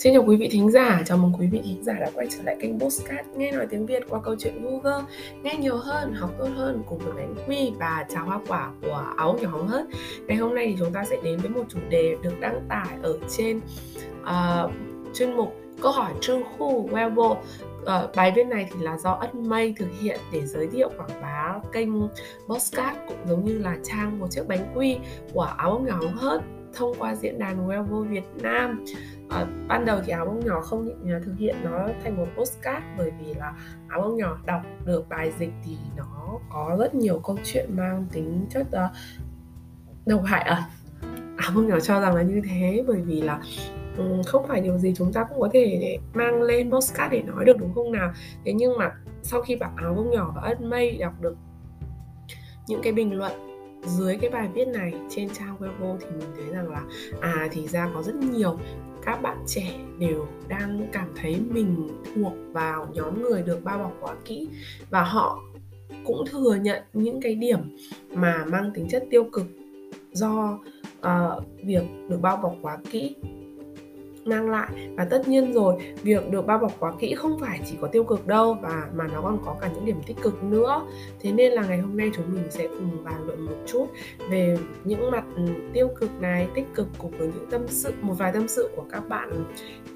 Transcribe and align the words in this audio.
Xin 0.00 0.14
chào 0.14 0.24
quý 0.26 0.36
vị 0.36 0.48
thính 0.52 0.70
giả, 0.70 1.02
chào 1.06 1.18
mừng 1.18 1.32
quý 1.38 1.46
vị 1.46 1.60
thính 1.64 1.82
giả 1.82 1.92
đã 2.00 2.10
quay 2.14 2.26
trở 2.30 2.42
lại 2.42 2.56
kênh 2.60 2.80
Postcard 2.80 3.28
Nghe 3.36 3.52
nói 3.52 3.66
tiếng 3.70 3.86
Việt 3.86 4.02
qua 4.08 4.20
câu 4.24 4.36
chuyện 4.38 4.62
Google. 4.62 5.04
Nghe 5.42 5.54
nhiều 5.58 5.76
hơn, 5.76 6.14
học 6.14 6.30
tốt 6.38 6.48
hơn 6.56 6.82
cùng 6.86 6.98
với 6.98 7.12
bánh 7.12 7.34
quy 7.46 7.72
và 7.78 8.06
trà 8.08 8.20
hoa 8.20 8.40
quả 8.48 8.70
của 8.82 9.04
áo 9.16 9.38
nhỏ 9.42 9.48
hóng 9.48 9.68
hớt 9.68 9.86
Ngày 10.26 10.36
hôm 10.36 10.54
nay 10.54 10.66
thì 10.66 10.76
chúng 10.78 10.92
ta 10.92 11.04
sẽ 11.04 11.16
đến 11.24 11.38
với 11.38 11.50
một 11.50 11.64
chủ 11.68 11.78
đề 11.88 12.16
được 12.22 12.40
đăng 12.40 12.60
tải 12.68 12.88
ở 13.02 13.18
trên 13.28 13.60
uh, 14.22 14.70
chuyên 15.14 15.36
mục 15.36 15.54
câu 15.82 15.92
hỏi 15.92 16.12
trương 16.20 16.42
khu 16.58 16.88
Weibo. 16.88 17.30
Uh, 17.30 18.16
bài 18.16 18.32
viết 18.36 18.46
này 18.46 18.68
thì 18.72 18.84
là 18.84 18.98
do 18.98 19.10
ất 19.10 19.34
mây 19.34 19.74
thực 19.78 19.88
hiện 20.00 20.18
để 20.32 20.46
giới 20.46 20.66
thiệu 20.66 20.90
quảng 20.96 21.20
bá 21.22 21.54
kênh 21.72 21.88
Postcard 22.48 22.98
cũng 23.08 23.18
giống 23.28 23.44
như 23.44 23.58
là 23.58 23.76
trang 23.82 24.18
một 24.18 24.30
chiếc 24.30 24.48
bánh 24.48 24.72
quy 24.74 24.96
của 25.32 25.42
áo 25.42 25.84
nhỏ 25.86 25.98
hóng 26.02 26.16
hớt 26.16 26.40
thông 26.74 26.94
qua 26.98 27.14
diễn 27.14 27.38
đàn 27.38 27.68
Weibo 27.68 28.02
Việt 28.02 28.24
Nam. 28.42 28.84
À, 29.30 29.46
ban 29.68 29.84
đầu 29.84 30.00
thì 30.06 30.12
áo 30.12 30.26
bông 30.26 30.46
nhỏ 30.46 30.60
không 30.60 31.10
ờ, 31.10 31.20
thực 31.24 31.34
hiện 31.38 31.56
nó 31.64 31.88
thành 32.04 32.16
một 32.16 32.26
postcard 32.36 32.86
bởi 32.98 33.12
vì 33.20 33.34
là 33.34 33.52
áo 33.88 34.00
bông 34.02 34.16
nhỏ 34.16 34.38
đọc 34.46 34.62
được 34.84 35.08
bài 35.08 35.32
dịch 35.38 35.52
thì 35.64 35.76
nó 35.96 36.38
có 36.50 36.76
rất 36.78 36.94
nhiều 36.94 37.20
câu 37.24 37.38
chuyện 37.44 37.76
mang 37.76 38.06
tính 38.12 38.46
chất 38.50 38.66
uh, 38.66 38.90
độc 40.06 40.22
hại 40.24 40.42
ẩn. 40.42 40.62
Áo 41.36 41.50
bông 41.54 41.66
nhỏ 41.66 41.80
cho 41.80 42.00
rằng 42.00 42.14
là 42.14 42.22
như 42.22 42.42
thế 42.48 42.84
bởi 42.86 43.00
vì 43.00 43.20
là 43.20 43.40
um, 43.98 44.22
không 44.22 44.46
phải 44.48 44.60
điều 44.60 44.78
gì 44.78 44.94
chúng 44.96 45.12
ta 45.12 45.24
cũng 45.24 45.40
có 45.40 45.48
thể 45.52 45.78
để 45.80 45.98
mang 46.14 46.42
lên 46.42 46.70
postcard 46.70 47.12
để 47.12 47.22
nói 47.22 47.44
được 47.44 47.56
đúng 47.58 47.74
không 47.74 47.92
nào? 47.92 48.12
Thế 48.44 48.52
nhưng 48.52 48.78
mà 48.78 48.90
sau 49.22 49.42
khi 49.42 49.56
bạn 49.56 49.76
áo 49.76 49.94
bông 49.94 50.10
nhỏ 50.10 50.32
và 50.36 50.42
ân 50.42 50.70
mây 50.70 50.98
đọc 51.00 51.12
được 51.20 51.36
những 52.66 52.80
cái 52.82 52.92
bình 52.92 53.18
luận 53.18 53.49
dưới 53.86 54.16
cái 54.16 54.30
bài 54.30 54.48
viết 54.54 54.68
này 54.68 54.92
trên 55.10 55.28
trang 55.28 55.56
Weibo 55.60 55.96
thì 56.00 56.06
mình 56.18 56.28
thấy 56.36 56.54
rằng 56.54 56.68
là 56.70 56.82
à 57.20 57.48
thì 57.50 57.66
ra 57.66 57.90
có 57.94 58.02
rất 58.02 58.14
nhiều 58.14 58.58
các 59.04 59.22
bạn 59.22 59.38
trẻ 59.46 59.78
đều 59.98 60.26
đang 60.48 60.88
cảm 60.92 61.08
thấy 61.16 61.40
mình 61.50 61.88
thuộc 62.14 62.32
vào 62.52 62.88
nhóm 62.92 63.22
người 63.22 63.42
được 63.42 63.64
bao 63.64 63.78
bọc 63.78 63.92
quá 64.00 64.16
kỹ. 64.24 64.48
Và 64.90 65.02
họ 65.02 65.42
cũng 66.04 66.24
thừa 66.26 66.54
nhận 66.54 66.82
những 66.92 67.20
cái 67.22 67.34
điểm 67.34 67.76
mà 68.12 68.44
mang 68.44 68.70
tính 68.74 68.88
chất 68.90 69.04
tiêu 69.10 69.24
cực 69.32 69.46
do 70.12 70.58
uh, 70.98 71.44
việc 71.64 71.84
được 72.08 72.18
bao 72.22 72.36
bọc 72.36 72.56
quá 72.62 72.78
kỹ 72.90 73.14
mang 74.24 74.50
lại. 74.50 74.68
Và 74.96 75.04
tất 75.04 75.28
nhiên 75.28 75.52
rồi 75.52 75.74
việc 76.02 76.30
được 76.30 76.46
bao 76.46 76.58
bọc 76.58 76.72
quá 76.78 76.92
kỹ 76.98 77.14
không 77.14 77.38
phải 77.38 77.60
chỉ 77.70 77.76
có 77.80 77.88
tiêu 77.88 78.04
cực 78.04 78.26
đâu 78.26 78.56
và 78.62 78.88
mà 78.94 79.06
nó 79.06 79.22
còn 79.22 79.38
có 79.44 79.56
cả 79.60 79.70
những 79.74 79.84
điểm 79.84 80.00
tích 80.06 80.16
cực 80.22 80.42
nữa. 80.42 80.86
Thế 81.20 81.32
nên 81.32 81.52
là 81.52 81.62
ngày 81.62 81.78
hôm 81.78 81.96
nay 81.96 82.10
chúng 82.16 82.34
mình 82.34 82.44
sẽ 82.50 82.68
cùng 82.68 83.04
bàn 83.04 83.26
luận 83.26 83.46
một 83.46 83.56
chút 83.66 83.86
về 84.30 84.58
những 84.84 85.10
mặt 85.10 85.24
ừ, 85.36 85.42
tiêu 85.72 85.88
cực 86.00 86.10
này 86.20 86.48
tích 86.54 86.66
cực 86.74 86.88
cùng 86.98 87.10
với 87.10 87.28
những 87.28 87.46
tâm 87.50 87.68
sự 87.68 87.92
một 88.00 88.14
vài 88.18 88.32
tâm 88.32 88.48
sự 88.48 88.70
của 88.76 88.84
các 88.90 89.08
bạn 89.08 89.44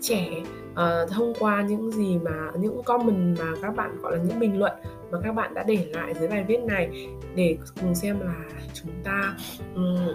trẻ 0.01 0.43
uh, 0.73 1.11
thông 1.11 1.33
qua 1.39 1.63
những 1.63 1.91
gì 1.91 2.19
mà 2.19 2.51
những 2.59 2.83
comment 2.83 3.39
mà 3.39 3.53
các 3.63 3.77
bạn 3.77 3.97
gọi 4.03 4.17
là 4.17 4.23
những 4.25 4.41
bình 4.41 4.59
luận 4.59 4.73
mà 5.11 5.19
các 5.25 5.33
bạn 5.33 5.55
đã 5.55 5.63
để 5.63 5.87
lại 5.93 6.15
dưới 6.15 6.29
bài 6.29 6.45
viết 6.49 6.61
này 6.65 7.09
để 7.35 7.57
cùng 7.81 7.95
xem 7.95 8.21
là 8.21 8.35
chúng 8.75 8.93
ta 9.05 9.37
um, 9.75 10.13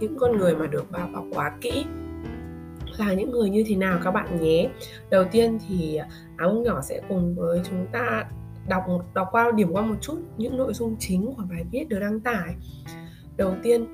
những 0.00 0.18
con 0.18 0.38
người 0.38 0.54
mà 0.54 0.66
được 0.66 0.90
bao 0.90 1.08
bọc 1.12 1.24
quá 1.34 1.52
kỹ 1.60 1.84
là 3.00 3.12
những 3.12 3.30
người 3.30 3.50
như 3.50 3.64
thế 3.66 3.76
nào 3.76 3.98
các 4.04 4.10
bạn 4.10 4.40
nhé. 4.40 4.70
Đầu 5.10 5.24
tiên 5.32 5.58
thì 5.68 5.96
à, 5.96 6.08
áo 6.36 6.52
nhỏ 6.52 6.80
sẽ 6.80 7.00
cùng 7.08 7.34
với 7.34 7.60
chúng 7.70 7.86
ta 7.92 8.24
đọc 8.68 8.82
đọc 9.14 9.28
qua, 9.30 9.50
điểm 9.56 9.72
qua 9.72 9.82
một 9.82 9.96
chút 10.00 10.18
những 10.36 10.56
nội 10.56 10.74
dung 10.74 10.96
chính 10.98 11.34
của 11.36 11.42
bài 11.50 11.64
viết 11.70 11.88
được 11.88 11.98
đăng 12.00 12.20
tải. 12.20 12.54
Đầu 13.36 13.54
tiên, 13.62 13.86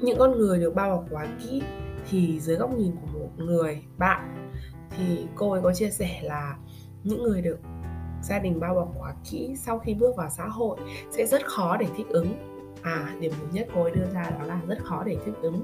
những 0.00 0.18
con 0.18 0.38
người 0.38 0.58
được 0.58 0.74
bao 0.74 0.96
bọc 0.96 1.04
quá 1.10 1.26
kỹ 1.42 1.62
thì 2.10 2.40
dưới 2.40 2.56
góc 2.56 2.70
nhìn 2.78 2.92
của 2.92 3.18
một 3.18 3.30
người 3.36 3.82
bạn 3.98 4.50
thì 4.96 5.26
cô 5.34 5.52
ấy 5.52 5.62
có 5.62 5.74
chia 5.74 5.90
sẻ 5.90 6.20
là 6.22 6.56
những 7.04 7.22
người 7.22 7.42
được 7.42 7.58
gia 8.22 8.38
đình 8.38 8.60
bao 8.60 8.74
bọc 8.74 8.92
quá 8.98 9.14
kỹ 9.30 9.54
sau 9.56 9.78
khi 9.78 9.94
bước 9.94 10.16
vào 10.16 10.30
xã 10.30 10.46
hội 10.46 10.78
sẽ 11.10 11.26
rất 11.26 11.46
khó 11.46 11.76
để 11.76 11.86
thích 11.96 12.06
ứng 12.08 12.55
à 12.86 13.16
điểm 13.20 13.32
thứ 13.40 13.46
nhất 13.52 13.68
cô 13.74 13.82
ấy 13.82 13.92
đưa 13.92 14.06
ra 14.14 14.30
đó 14.30 14.46
là 14.46 14.60
rất 14.68 14.78
khó 14.84 15.02
để 15.06 15.16
thích 15.24 15.34
ứng. 15.42 15.60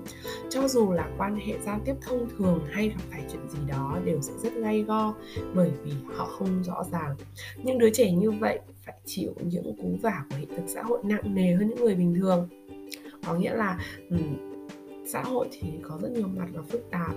Cho 0.50 0.68
dù 0.68 0.92
là 0.92 1.08
quan 1.18 1.36
hệ 1.36 1.54
giao 1.64 1.80
tiếp 1.84 1.94
thông 2.00 2.28
thường 2.38 2.60
hay 2.70 2.88
gặp 2.88 3.00
phải 3.10 3.24
chuyện 3.32 3.48
gì 3.48 3.58
đó 3.68 3.98
đều 4.04 4.20
sẽ 4.20 4.32
rất 4.42 4.54
gay 4.54 4.82
go 4.82 5.14
bởi 5.54 5.70
vì 5.84 5.92
họ 6.16 6.26
không 6.26 6.62
rõ 6.64 6.84
ràng. 6.92 7.16
Những 7.56 7.78
đứa 7.78 7.90
trẻ 7.90 8.12
như 8.12 8.30
vậy 8.30 8.60
phải 8.84 8.94
chịu 9.04 9.34
những 9.42 9.76
cú 9.76 9.98
vả 10.02 10.24
của 10.30 10.36
hiện 10.36 10.48
thực 10.56 10.64
xã 10.66 10.82
hội 10.82 10.98
nặng 11.04 11.34
nề 11.34 11.54
hơn 11.54 11.68
những 11.68 11.84
người 11.84 11.94
bình 11.94 12.14
thường. 12.14 12.48
Có 13.26 13.34
nghĩa 13.34 13.54
là 13.54 13.78
xã 15.06 15.22
hội 15.22 15.48
thì 15.52 15.68
có 15.82 15.98
rất 16.02 16.10
nhiều 16.12 16.28
mặt 16.36 16.46
và 16.52 16.62
phức 16.62 16.90
tạp 16.90 17.14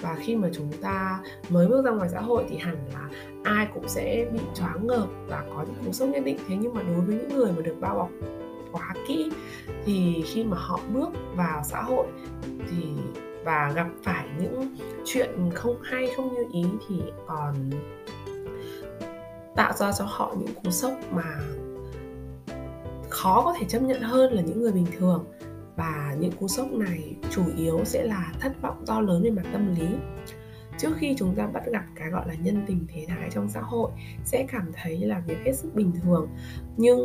và 0.00 0.16
khi 0.20 0.36
mà 0.36 0.48
chúng 0.52 0.72
ta 0.80 1.20
mới 1.48 1.68
bước 1.68 1.84
ra 1.84 1.90
ngoài 1.90 2.08
xã 2.08 2.20
hội 2.20 2.44
thì 2.48 2.56
hẳn 2.56 2.76
là 2.94 3.10
ai 3.44 3.66
cũng 3.74 3.88
sẽ 3.88 4.30
bị 4.32 4.40
choáng 4.54 4.86
ngợp 4.86 5.06
và 5.28 5.44
có 5.54 5.64
những 5.66 5.84
cú 5.84 5.92
sốc 5.92 6.08
nhất 6.08 6.24
định. 6.24 6.38
Thế 6.48 6.56
nhưng 6.60 6.74
mà 6.74 6.82
đối 6.82 7.00
với 7.00 7.16
những 7.16 7.38
người 7.38 7.52
mà 7.52 7.62
được 7.62 7.76
bao 7.80 7.94
bọc 7.94 8.10
quá 8.72 8.94
kỹ. 9.08 9.30
Thì 9.84 10.22
khi 10.26 10.44
mà 10.44 10.56
họ 10.60 10.80
bước 10.94 11.08
vào 11.34 11.62
xã 11.64 11.82
hội 11.82 12.06
thì, 12.70 12.86
và 13.44 13.72
gặp 13.74 13.86
phải 14.02 14.26
những 14.40 14.76
chuyện 15.04 15.50
không 15.54 15.76
hay, 15.82 16.08
không 16.16 16.34
như 16.34 16.44
ý 16.52 16.64
thì 16.88 17.02
còn 17.26 17.54
tạo 19.56 19.72
ra 19.72 19.92
cho 19.92 20.04
họ 20.08 20.34
những 20.38 20.54
cú 20.54 20.70
sốc 20.70 20.92
mà 21.12 21.40
khó 23.08 23.42
có 23.44 23.54
thể 23.58 23.66
chấp 23.68 23.82
nhận 23.82 24.02
hơn 24.02 24.32
là 24.32 24.42
những 24.42 24.62
người 24.62 24.72
bình 24.72 24.86
thường. 24.98 25.24
Và 25.76 26.14
những 26.18 26.32
cú 26.32 26.48
sốc 26.48 26.72
này 26.72 27.16
chủ 27.30 27.42
yếu 27.56 27.80
sẽ 27.84 28.04
là 28.04 28.32
thất 28.40 28.62
vọng 28.62 28.84
to 28.86 29.00
lớn 29.00 29.22
về 29.22 29.30
mặt 29.30 29.44
tâm 29.52 29.74
lý. 29.74 29.88
Trước 30.78 30.90
khi 30.98 31.14
chúng 31.18 31.34
ta 31.34 31.46
bắt 31.46 31.62
gặp 31.66 31.84
cái 31.94 32.10
gọi 32.10 32.28
là 32.28 32.34
nhân 32.34 32.64
tình 32.66 32.86
thế 32.88 33.06
thái 33.08 33.28
trong 33.30 33.48
xã 33.48 33.60
hội, 33.60 33.90
sẽ 34.24 34.46
cảm 34.52 34.70
thấy 34.72 34.98
là 34.98 35.22
việc 35.26 35.38
hết 35.44 35.52
sức 35.52 35.74
bình 35.74 35.92
thường. 36.02 36.28
Nhưng 36.76 37.00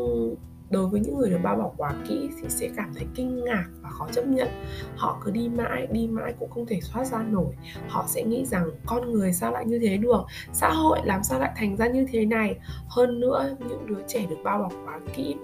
đối 0.73 0.87
với 0.87 0.99
những 0.99 1.17
người 1.17 1.29
được 1.29 1.39
bao 1.43 1.55
bọc 1.55 1.73
quá 1.77 1.93
kỹ 2.07 2.29
thì 2.41 2.49
sẽ 2.49 2.69
cảm 2.75 2.93
thấy 2.95 3.05
kinh 3.15 3.43
ngạc 3.43 3.65
và 3.81 3.89
khó 3.89 4.07
chấp 4.11 4.27
nhận. 4.27 4.47
Họ 4.95 5.21
cứ 5.25 5.31
đi 5.31 5.49
mãi 5.49 5.87
đi 5.91 6.07
mãi 6.07 6.33
cũng 6.39 6.49
không 6.49 6.65
thể 6.65 6.79
thoát 6.91 7.05
ra 7.05 7.23
nổi. 7.23 7.55
Họ 7.87 8.05
sẽ 8.07 8.23
nghĩ 8.23 8.45
rằng 8.45 8.69
con 8.85 9.11
người 9.11 9.33
sao 9.33 9.51
lại 9.51 9.65
như 9.65 9.79
thế 9.79 9.97
được? 9.97 10.21
Xã 10.53 10.69
hội 10.69 10.99
làm 11.03 11.23
sao 11.23 11.39
lại 11.39 11.51
thành 11.55 11.77
ra 11.77 11.87
như 11.87 12.05
thế 12.11 12.25
này? 12.25 12.55
Hơn 12.87 13.19
nữa 13.19 13.55
những 13.69 13.85
đứa 13.85 14.01
trẻ 14.07 14.25
được 14.29 14.35
bao 14.43 14.59
bọc 14.59 14.73
quá 14.85 14.99
kỹ 15.15 15.35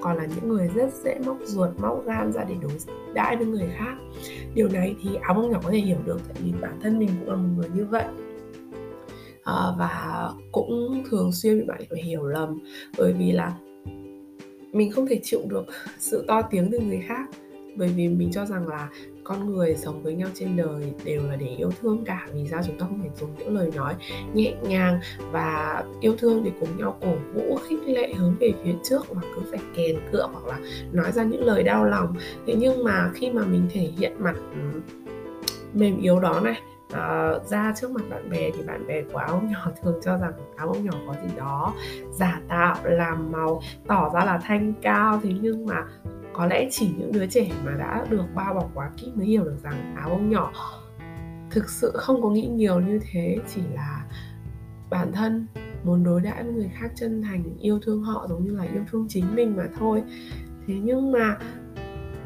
còn 0.00 0.16
là 0.16 0.26
những 0.26 0.48
người 0.48 0.68
rất 0.74 0.94
dễ 1.04 1.18
móc 1.26 1.36
ruột 1.44 1.70
móc 1.78 2.04
gan 2.06 2.32
ra 2.32 2.44
để 2.44 2.54
đối 2.60 2.72
đãi 3.14 3.36
với 3.36 3.46
người 3.46 3.68
khác. 3.78 3.94
Điều 4.54 4.68
này 4.68 4.96
thì 5.02 5.10
áo 5.22 5.34
bông 5.34 5.50
nhỏ 5.50 5.60
có 5.64 5.70
thể 5.70 5.78
hiểu 5.78 5.98
được 6.04 6.20
tại 6.28 6.36
vì 6.44 6.52
bản 6.60 6.78
thân 6.82 6.98
mình 6.98 7.10
cũng 7.20 7.30
là 7.30 7.36
một 7.36 7.48
người 7.56 7.68
như 7.74 7.84
vậy. 7.84 8.04
À, 9.44 9.54
và 9.78 10.28
cũng 10.52 11.02
thường 11.10 11.32
xuyên 11.32 11.58
bị 11.58 11.64
bạn 11.68 11.80
phải 11.90 12.02
hiểu 12.02 12.26
lầm 12.26 12.58
bởi 12.98 13.12
vì 13.12 13.32
là 13.32 13.54
mình 14.78 14.92
không 14.92 15.06
thể 15.06 15.20
chịu 15.22 15.40
được 15.48 15.64
sự 15.98 16.24
to 16.28 16.42
tiếng 16.42 16.70
từ 16.72 16.78
người 16.78 17.02
khác. 17.06 17.30
Bởi 17.76 17.88
vì 17.88 18.08
mình 18.08 18.30
cho 18.32 18.46
rằng 18.46 18.68
là 18.68 18.88
con 19.24 19.54
người 19.54 19.76
sống 19.76 20.02
với 20.02 20.14
nhau 20.14 20.28
trên 20.34 20.56
đời 20.56 20.92
đều 21.04 21.22
là 21.22 21.36
để 21.36 21.46
yêu 21.46 21.70
thương 21.80 22.04
cả. 22.04 22.28
Vì 22.34 22.48
sao 22.50 22.62
chúng 22.66 22.78
ta 22.78 22.86
không 22.86 23.02
thể 23.02 23.08
dùng 23.20 23.30
những 23.38 23.56
lời 23.56 23.70
nói 23.76 23.94
nhẹ 24.34 24.54
nhàng 24.62 25.00
và 25.32 25.82
yêu 26.00 26.14
thương 26.18 26.44
để 26.44 26.50
cùng 26.60 26.68
nhau 26.78 26.98
cổ 27.00 27.14
vũ, 27.34 27.58
khích 27.68 27.78
lệ 27.86 28.12
hướng 28.14 28.36
về 28.40 28.52
phía 28.64 28.74
trước 28.84 29.12
mà 29.14 29.22
cứ 29.34 29.42
phải 29.50 29.60
kèn 29.76 29.96
cựa 30.12 30.28
hoặc 30.32 30.46
là 30.46 30.58
nói 30.92 31.12
ra 31.12 31.24
những 31.24 31.44
lời 31.44 31.62
đau 31.62 31.84
lòng. 31.84 32.14
Thế 32.46 32.54
nhưng 32.58 32.84
mà 32.84 33.10
khi 33.14 33.30
mà 33.30 33.44
mình 33.44 33.66
thể 33.70 33.90
hiện 33.98 34.12
mặt 34.18 34.34
ừ, 34.54 34.80
mềm 35.74 36.00
yếu 36.00 36.20
đó 36.20 36.40
này 36.44 36.60
uh, 36.92 37.46
ra 37.46 37.72
trước 37.76 37.90
mặt 37.90 38.02
bạn 38.10 38.30
bè 38.30 38.50
thì 38.50 38.62
bạn 38.62 38.86
bè 38.86 39.02
của 39.02 39.18
áo 39.18 39.42
nhỏ 39.50 39.70
thường 39.82 40.00
cho 40.02 40.18
rằng 40.18 40.32
áo 40.56 40.74
nhỏ 40.82 40.92
có 41.06 41.14
gì 41.22 41.36
đó 41.36 41.74
giả 42.12 42.40
tạo 42.48 42.76
làm 42.84 43.32
màu 43.32 43.60
tỏ 43.86 44.10
ra 44.14 44.24
là 44.24 44.38
thanh 44.42 44.74
cao. 44.82 45.20
Thế 45.22 45.30
nhưng 45.40 45.66
mà 45.66 45.84
có 46.32 46.46
lẽ 46.46 46.68
chỉ 46.70 46.90
những 46.98 47.12
đứa 47.12 47.26
trẻ 47.26 47.50
mà 47.64 47.72
đã 47.78 48.06
được 48.10 48.24
bao 48.34 48.54
bọc 48.54 48.70
quá 48.74 48.90
kỹ 48.96 49.12
mới 49.14 49.26
hiểu 49.26 49.44
được 49.44 49.56
rằng 49.62 49.94
áo 49.96 50.08
bông 50.08 50.30
nhỏ 50.30 50.52
thực 51.50 51.70
sự 51.70 51.92
không 51.94 52.22
có 52.22 52.30
nghĩ 52.30 52.46
nhiều 52.46 52.80
như 52.80 53.00
thế. 53.10 53.38
Chỉ 53.54 53.62
là 53.74 54.04
bản 54.90 55.12
thân 55.12 55.46
muốn 55.84 56.04
đối 56.04 56.20
đãi 56.20 56.44
với 56.44 56.52
người 56.52 56.70
khác 56.74 56.92
chân 56.94 57.22
thành 57.22 57.44
yêu 57.60 57.80
thương 57.82 58.02
họ 58.02 58.26
giống 58.28 58.44
như 58.44 58.56
là 58.56 58.64
yêu 58.64 58.82
thương 58.90 59.06
chính 59.08 59.34
mình 59.34 59.56
mà 59.56 59.64
thôi. 59.78 60.02
Thế 60.66 60.74
nhưng 60.82 61.12
mà 61.12 61.36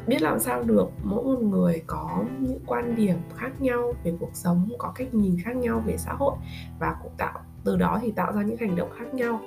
biết 0.07 0.21
làm 0.21 0.39
sao 0.39 0.63
được. 0.63 0.87
Mỗi 1.03 1.23
một 1.23 1.41
người 1.41 1.83
có 1.87 2.23
những 2.39 2.59
quan 2.65 2.95
điểm 2.95 3.17
khác 3.35 3.61
nhau 3.61 3.93
về 4.03 4.13
cuộc 4.19 4.31
sống, 4.33 4.69
có 4.77 4.91
cách 4.95 5.13
nhìn 5.13 5.37
khác 5.43 5.55
nhau 5.55 5.83
về 5.85 5.97
xã 5.97 6.13
hội 6.13 6.35
và 6.79 6.95
cũng 7.03 7.11
tạo, 7.17 7.39
từ 7.63 7.75
đó 7.75 7.99
thì 8.01 8.11
tạo 8.11 8.31
ra 8.31 8.41
những 8.43 8.57
hành 8.57 8.75
động 8.75 8.89
khác 8.97 9.13
nhau. 9.13 9.41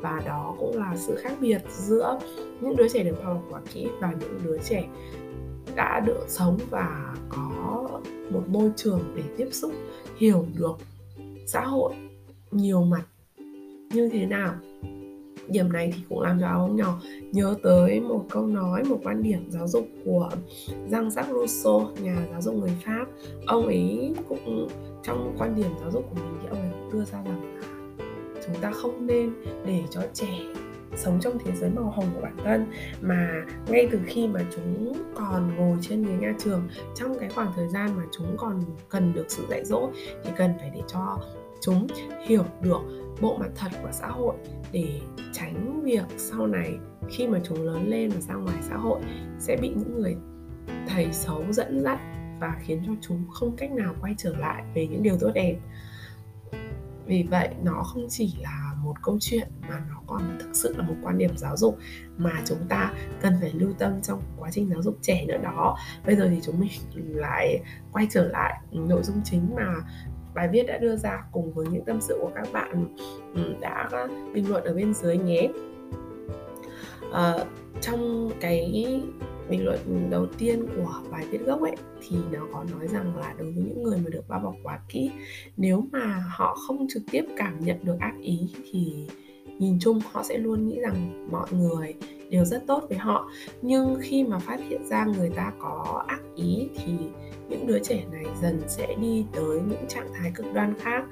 Và 0.00 0.22
đó 0.26 0.54
cũng 0.58 0.76
là 0.76 0.96
sự 0.96 1.16
khác 1.16 1.32
biệt 1.40 1.62
giữa 1.70 2.18
những 2.60 2.76
đứa 2.76 2.88
trẻ 2.88 3.04
được 3.04 3.22
học 3.22 3.34
bọc 3.34 3.44
quá 3.50 3.60
kỹ 3.72 3.88
và 4.00 4.12
những 4.20 4.40
đứa 4.44 4.58
trẻ 4.58 4.84
đã 5.74 6.00
được 6.00 6.24
sống 6.28 6.58
và 6.70 7.14
có 7.28 7.88
một 8.30 8.42
môi 8.48 8.70
trường 8.76 9.00
để 9.16 9.22
tiếp 9.36 9.48
xúc, 9.52 9.72
hiểu 10.16 10.46
được 10.58 10.76
xã 11.46 11.60
hội 11.60 11.94
nhiều 12.50 12.82
mặt 12.82 13.02
như 13.92 14.08
thế 14.12 14.26
nào 14.26 14.54
điểm 15.48 15.72
này 15.72 15.92
thì 15.96 16.02
cũng 16.08 16.20
làm 16.20 16.40
cho 16.40 16.48
ông 16.48 16.76
nhỏ 16.76 17.00
nhớ 17.32 17.54
tới 17.62 18.00
một 18.00 18.24
câu 18.30 18.46
nói, 18.46 18.84
một 18.84 19.00
quan 19.04 19.22
điểm 19.22 19.50
giáo 19.50 19.68
dục 19.68 19.88
của 20.04 20.30
Jean-Jacques 20.90 21.32
Rousseau, 21.32 21.90
nhà 22.02 22.16
giáo 22.30 22.40
dục 22.40 22.54
người 22.54 22.76
Pháp. 22.84 23.06
Ông 23.46 23.66
ấy 23.66 24.14
cũng, 24.28 24.68
trong 25.02 25.34
quan 25.38 25.56
điểm 25.56 25.70
giáo 25.80 25.90
dục 25.90 26.04
của 26.10 26.14
mình 26.14 26.38
thì 26.42 26.48
ông 26.48 26.60
ấy 26.60 26.70
cũng 26.72 26.92
đưa 26.92 27.04
ra 27.04 27.22
rằng 27.24 27.54
là 27.54 27.62
chúng 28.46 28.56
ta 28.60 28.72
không 28.72 29.06
nên 29.06 29.34
để 29.66 29.82
cho 29.90 30.00
trẻ 30.12 30.38
sống 30.96 31.18
trong 31.20 31.38
thế 31.44 31.52
giới 31.56 31.70
màu 31.70 31.92
hồng 31.96 32.06
của 32.14 32.20
bản 32.20 32.36
thân, 32.44 32.66
mà 33.00 33.46
ngay 33.68 33.88
từ 33.90 33.98
khi 34.06 34.26
mà 34.26 34.40
chúng 34.56 34.92
còn 35.14 35.56
ngồi 35.56 35.76
trên 35.80 36.02
ghế 36.02 36.12
nhà 36.20 36.34
trường, 36.38 36.68
trong 36.94 37.18
cái 37.18 37.28
khoảng 37.28 37.52
thời 37.56 37.68
gian 37.68 37.96
mà 37.96 38.02
chúng 38.12 38.36
còn 38.36 38.60
cần 38.88 39.12
được 39.14 39.24
sự 39.28 39.46
dạy 39.50 39.64
dỗ 39.64 39.88
thì 40.24 40.30
cần 40.36 40.50
phải 40.58 40.70
để 40.74 40.80
cho 40.86 41.18
chúng 41.60 41.86
hiểu 42.26 42.44
được 42.62 42.80
bộ 43.20 43.36
mặt 43.36 43.50
thật 43.54 43.68
của 43.82 43.92
xã 43.92 44.06
hội 44.06 44.34
để 44.72 45.00
tránh 45.32 45.82
việc 45.84 46.04
sau 46.16 46.46
này 46.46 46.78
khi 47.08 47.26
mà 47.26 47.40
chúng 47.44 47.62
lớn 47.62 47.88
lên 47.88 48.10
và 48.10 48.20
ra 48.20 48.34
ngoài 48.34 48.56
xã 48.62 48.76
hội 48.76 49.00
sẽ 49.38 49.56
bị 49.56 49.68
những 49.68 50.00
người 50.00 50.16
thầy 50.88 51.12
xấu 51.12 51.44
dẫn 51.52 51.80
dắt 51.80 51.98
và 52.40 52.56
khiến 52.60 52.82
cho 52.86 52.92
chúng 53.00 53.24
không 53.30 53.56
cách 53.56 53.72
nào 53.72 53.94
quay 54.00 54.14
trở 54.18 54.36
lại 54.36 54.64
về 54.74 54.86
những 54.86 55.02
điều 55.02 55.18
tốt 55.18 55.30
đẹp. 55.34 55.56
Vì 57.06 57.22
vậy, 57.22 57.48
nó 57.62 57.82
không 57.82 58.06
chỉ 58.08 58.34
là 58.40 58.74
một 58.82 58.94
câu 59.02 59.18
chuyện 59.20 59.48
mà 59.68 59.82
nó 59.90 60.00
còn 60.06 60.38
thực 60.40 60.56
sự 60.56 60.74
là 60.76 60.82
một 60.82 60.94
quan 61.02 61.18
điểm 61.18 61.36
giáo 61.36 61.56
dục 61.56 61.78
mà 62.16 62.32
chúng 62.44 62.58
ta 62.68 62.92
cần 63.20 63.34
phải 63.40 63.52
lưu 63.52 63.72
tâm 63.78 64.02
trong 64.02 64.22
quá 64.38 64.50
trình 64.50 64.70
giáo 64.70 64.82
dục 64.82 64.98
trẻ 65.02 65.24
nữa 65.26 65.38
đó. 65.42 65.78
Bây 66.06 66.16
giờ 66.16 66.28
thì 66.30 66.40
chúng 66.42 66.60
mình 66.60 66.70
lại 66.94 67.62
quay 67.92 68.06
trở 68.10 68.28
lại 68.28 68.60
nội 68.72 69.02
dung 69.02 69.20
chính 69.24 69.54
mà 69.56 69.74
bài 70.38 70.48
viết 70.48 70.66
đã 70.66 70.78
đưa 70.78 70.96
ra 70.96 71.24
cùng 71.32 71.52
với 71.52 71.66
những 71.72 71.84
tâm 71.84 72.00
sự 72.00 72.18
của 72.20 72.30
các 72.34 72.48
bạn 72.52 72.86
ừ, 73.34 73.54
đã 73.60 73.88
bình 74.34 74.50
luận 74.50 74.64
ở 74.64 74.74
bên 74.74 74.94
dưới 74.94 75.18
nhé. 75.18 75.48
À, 77.12 77.34
trong 77.80 78.30
cái 78.40 78.72
bình 79.50 79.64
luận 79.64 79.78
đầu 80.10 80.26
tiên 80.38 80.66
của 80.76 80.92
bài 81.10 81.24
viết 81.30 81.38
gốc 81.46 81.62
ấy 81.62 81.76
thì 82.08 82.16
nó 82.32 82.46
có 82.52 82.64
nói 82.72 82.88
rằng 82.88 83.16
là 83.16 83.34
đối 83.38 83.52
với 83.52 83.64
những 83.64 83.82
người 83.82 83.98
mà 84.04 84.10
được 84.10 84.28
bao 84.28 84.40
bọc 84.40 84.54
quá 84.62 84.80
kỹ 84.88 85.10
nếu 85.56 85.84
mà 85.92 86.24
họ 86.28 86.54
không 86.54 86.86
trực 86.88 87.02
tiếp 87.10 87.24
cảm 87.36 87.60
nhận 87.60 87.76
được 87.82 87.96
ác 88.00 88.14
ý 88.20 88.40
thì 88.72 89.06
nhìn 89.58 89.78
chung 89.80 90.00
họ 90.12 90.22
sẽ 90.22 90.38
luôn 90.38 90.68
nghĩ 90.68 90.80
rằng 90.80 91.28
mọi 91.30 91.48
người 91.52 91.94
đều 92.30 92.44
rất 92.44 92.62
tốt 92.66 92.84
với 92.88 92.98
họ. 92.98 93.30
Nhưng 93.62 93.96
khi 94.00 94.24
mà 94.24 94.38
phát 94.38 94.60
hiện 94.68 94.86
ra 94.86 95.04
người 95.04 95.30
ta 95.30 95.52
có 95.58 96.04
ác 96.06 96.20
ý 96.36 96.68
thì 96.76 96.92
những 97.48 97.66
đứa 97.66 97.78
trẻ 97.78 98.04
này 98.12 98.24
dần 98.42 98.60
sẽ 98.68 98.94
đi 99.00 99.26
tới 99.32 99.60
những 99.68 99.86
trạng 99.88 100.12
thái 100.14 100.32
cực 100.34 100.46
đoan 100.54 100.74
khác. 100.78 101.04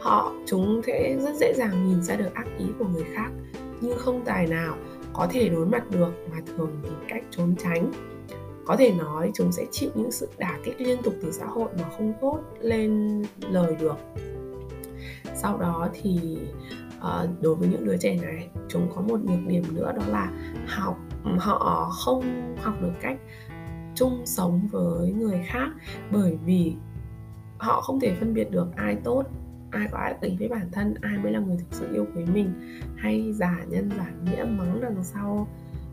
Họ, 0.00 0.32
chúng 0.46 0.80
sẽ 0.86 1.16
rất 1.20 1.34
dễ 1.34 1.52
dàng 1.56 1.88
nhìn 1.88 2.02
ra 2.02 2.16
được 2.16 2.34
ác 2.34 2.46
ý 2.58 2.66
của 2.78 2.88
người 2.88 3.04
khác, 3.14 3.30
nhưng 3.80 3.98
không 3.98 4.22
tài 4.24 4.46
nào 4.46 4.76
có 5.12 5.26
thể 5.30 5.48
đối 5.48 5.66
mặt 5.66 5.90
được 5.90 6.12
mà 6.30 6.36
thường 6.46 6.70
tìm 6.82 6.92
cách 7.08 7.22
trốn 7.30 7.54
tránh. 7.58 7.92
Có 8.66 8.76
thể 8.76 8.92
nói 8.92 9.30
chúng 9.34 9.52
sẽ 9.52 9.66
chịu 9.70 9.90
những 9.94 10.12
sự 10.12 10.28
đả 10.38 10.58
kích 10.64 10.80
liên 10.80 11.02
tục 11.02 11.14
từ 11.22 11.32
xã 11.32 11.46
hội 11.46 11.68
mà 11.78 11.88
không 11.96 12.12
tốt 12.20 12.40
lên 12.60 13.22
lời 13.50 13.76
được. 13.80 13.96
Sau 15.34 15.58
đó 15.58 15.88
thì 16.02 16.38
ờ, 17.00 17.28
đối 17.40 17.54
với 17.54 17.68
những 17.68 17.84
đứa 17.84 17.96
trẻ 17.96 18.18
này, 18.22 18.48
chúng 18.68 18.88
có 18.94 19.00
một 19.00 19.20
nhược 19.20 19.46
điểm 19.46 19.64
nữa 19.72 19.92
đó 19.96 20.02
là 20.08 20.32
học, 20.66 20.96
họ 21.38 21.90
không 22.04 22.54
học 22.62 22.74
được 22.82 22.92
cách 23.00 23.16
chung 23.94 24.22
sống 24.24 24.68
với 24.70 25.12
người 25.12 25.42
khác 25.46 25.68
bởi 26.12 26.38
vì 26.44 26.74
họ 27.58 27.80
không 27.80 28.00
thể 28.00 28.14
phân 28.20 28.34
biệt 28.34 28.50
được 28.50 28.76
ai 28.76 28.96
tốt, 29.04 29.24
ai 29.70 29.88
có 29.90 29.98
ác 29.98 30.16
tính 30.20 30.36
với 30.38 30.48
bản 30.48 30.68
thân, 30.72 30.94
ai 31.00 31.18
mới 31.18 31.32
là 31.32 31.38
người 31.38 31.56
thực 31.56 31.66
sự 31.70 31.94
yêu 31.94 32.06
quý 32.16 32.24
mình 32.24 32.52
hay 32.96 33.32
giả 33.32 33.64
nhân, 33.68 33.90
giả 33.96 34.10
nghĩa, 34.24 34.44
mắng 34.44 34.80
đằng 34.80 35.04
sau 35.04 35.48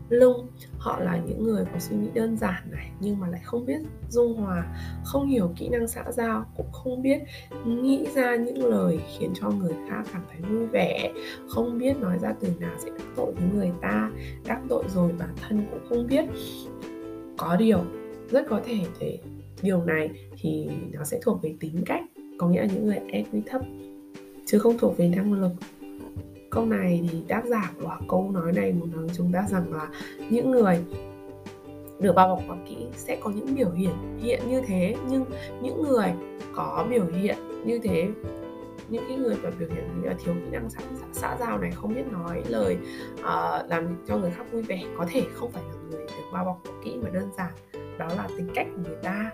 lưng. 0.08 0.46
Họ 0.78 1.00
là 1.00 1.16
những 1.16 1.44
người 1.44 1.64
có 1.64 1.78
suy 1.78 1.96
nghĩ 1.96 2.08
đơn 2.14 2.36
giản 2.36 2.70
này 2.70 2.90
nhưng 3.00 3.20
mà 3.20 3.28
lại 3.28 3.40
không 3.44 3.66
biết 3.66 3.78
dung 4.08 4.36
hòa, 4.36 4.66
không 5.04 5.26
hiểu 5.26 5.52
kỹ 5.56 5.68
năng 5.68 5.88
xã 5.88 6.12
giao, 6.12 6.44
cũng 6.56 6.72
không 6.72 7.02
biết 7.02 7.18
nghĩ 7.64 8.06
ra 8.14 8.36
những 8.36 8.64
lời 8.64 9.00
khiến 9.18 9.32
cho 9.34 9.50
người 9.50 9.74
khác 9.88 10.02
cảm 10.12 10.22
thấy 10.30 10.40
vui 10.50 10.66
vẻ, 10.66 11.12
không 11.48 11.78
biết 11.78 11.96
nói 11.96 12.18
ra 12.18 12.34
từ 12.40 12.48
nào 12.60 12.74
sẽ 12.78 12.90
đắc 12.90 13.06
tội 13.16 13.32
với 13.32 13.44
người 13.54 13.72
ta, 13.82 14.10
đắc 14.46 14.60
tội 14.68 14.84
rồi 14.94 15.12
bản 15.18 15.34
thân 15.40 15.66
cũng 15.70 15.80
không 15.88 16.06
biết 16.06 16.24
có 17.42 17.56
điều 17.56 17.84
rất 18.30 18.46
có 18.48 18.60
thể 18.64 18.78
để 19.00 19.18
điều 19.62 19.84
này 19.84 20.10
thì 20.40 20.68
nó 20.92 21.04
sẽ 21.04 21.18
thuộc 21.22 21.42
về 21.42 21.54
tính 21.60 21.82
cách 21.86 22.02
có 22.38 22.48
nghĩa 22.48 22.60
là 22.60 22.66
những 22.66 22.86
người 22.86 23.00
EQ 23.08 23.40
thấp 23.46 23.60
chứ 24.46 24.58
không 24.58 24.78
thuộc 24.78 24.96
về 24.96 25.08
năng 25.08 25.32
lực. 25.32 25.50
Câu 26.50 26.66
này 26.66 27.08
thì 27.10 27.22
tác 27.28 27.44
giả 27.46 27.72
của 27.80 27.96
câu 28.08 28.30
nói 28.30 28.52
này 28.52 28.72
muốn 28.72 28.90
nói 28.92 29.08
chúng 29.16 29.32
ta 29.32 29.46
rằng 29.50 29.72
là 29.72 29.88
những 30.30 30.50
người 30.50 30.78
được 32.00 32.12
bao 32.12 32.28
bọc 32.28 32.42
quá 32.48 32.56
kỹ 32.68 32.76
sẽ 32.96 33.18
có 33.20 33.30
những 33.30 33.54
biểu 33.54 33.70
hiện 33.70 34.18
hiện 34.22 34.40
như 34.48 34.62
thế 34.66 34.94
nhưng 35.10 35.24
những 35.62 35.82
người 35.82 36.12
có 36.54 36.86
biểu 36.90 37.06
hiện 37.06 37.36
như 37.64 37.78
thế 37.78 38.08
những 38.88 39.04
cái 39.08 39.16
người 39.16 39.36
mà 39.42 39.50
biểu 39.58 39.68
hiện 39.68 39.84
như 40.02 40.08
là 40.08 40.14
thiếu 40.24 40.34
kỹ 40.34 40.50
năng 40.50 40.70
xã, 40.70 40.80
xã 41.12 41.36
giao 41.40 41.58
này 41.58 41.70
không 41.70 41.94
biết 41.94 42.12
nói 42.12 42.42
lời 42.48 42.76
uh, 43.20 43.70
làm 43.70 43.96
cho 44.08 44.16
người 44.16 44.30
khác 44.30 44.44
vui 44.52 44.62
vẻ 44.62 44.82
có 44.98 45.06
thể 45.10 45.22
không 45.34 45.52
phải 45.52 45.62
là 45.62 45.74
người 45.90 46.01
bao 46.32 46.44
bọc 46.44 46.62
kỹ 46.84 46.96
mà 47.02 47.10
đơn 47.10 47.30
giản. 47.36 47.52
Đó 47.98 48.08
là 48.16 48.28
tính 48.36 48.48
cách 48.54 48.66
của 48.76 48.82
người 48.82 48.98
ta. 49.02 49.30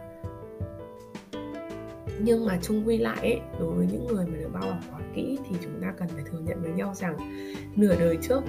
Nhưng 2.21 2.47
mà 2.47 2.59
chung 2.63 2.87
quy 2.87 2.99
lại 2.99 3.19
ấy, 3.21 3.41
đối 3.61 3.75
với 3.75 3.87
những 3.93 4.07
người 4.07 4.27
mà 4.27 4.37
được 4.37 4.51
bao 4.53 4.63
bọc 4.63 4.79
quá 4.91 5.01
kỹ 5.15 5.39
thì 5.49 5.57
chúng 5.63 5.81
ta 5.83 5.93
cần 5.99 6.09
phải 6.09 6.25
thừa 6.31 6.39
nhận 6.39 6.63
với 6.63 6.73
nhau 6.73 6.95
rằng 6.95 7.17
nửa 7.77 7.97
đời 7.99 8.19
trước 8.23 8.43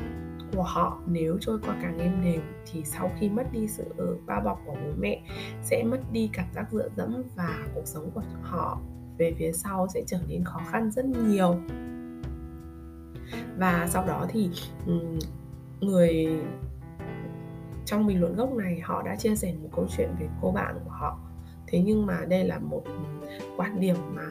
của 0.56 0.64
họ 0.64 1.02
nếu 1.08 1.38
trôi 1.42 1.60
qua 1.60 1.78
càng 1.82 1.98
êm 2.00 2.22
đềm 2.24 2.42
thì 2.72 2.84
sau 2.86 3.12
khi 3.20 3.30
mất 3.30 3.44
đi 3.52 3.68
sự 3.68 3.84
ờ, 3.98 4.16
bao 4.26 4.42
bọc 4.42 4.62
của 4.66 4.74
bố 4.74 4.92
mẹ 5.00 5.22
sẽ 5.64 5.84
mất 5.84 6.00
đi 6.12 6.30
cảm 6.34 6.46
giác 6.56 6.72
dựa 6.72 6.90
dẫm 6.98 7.24
và 7.36 7.68
cuộc 7.76 7.86
sống 7.86 8.12
của 8.14 8.24
họ. 8.42 8.82
Về 9.18 9.36
phía 9.38 9.52
sau 9.52 9.88
sẽ 9.94 10.04
trở 10.08 10.18
nên 10.28 10.44
khó 10.44 10.62
khăn 10.72 10.92
rất 10.92 11.06
nhiều. 11.06 11.56
Và 13.58 13.88
sau 13.90 14.06
đó 14.08 14.26
thì 14.30 14.50
người 15.82 16.28
trong 17.90 18.08
bình 18.08 18.22
luận 18.22 18.36
gốc 18.36 18.54
này 18.54 18.80
họ 18.84 19.04
đã 19.06 19.16
chia 19.16 19.36
sẻ 19.36 19.54
một 19.62 19.70
câu 19.76 19.88
chuyện 19.98 20.10
về 20.20 20.28
cô 20.42 20.52
bạn 20.52 20.76
của 20.84 20.90
họ. 20.90 21.20
Thế 21.68 21.82
nhưng 21.86 22.06
mà 22.06 22.26
đây 22.28 22.44
là 22.44 22.60
một 22.60 22.84
quan 23.58 23.80
điểm 23.80 23.96
mà 24.14 24.24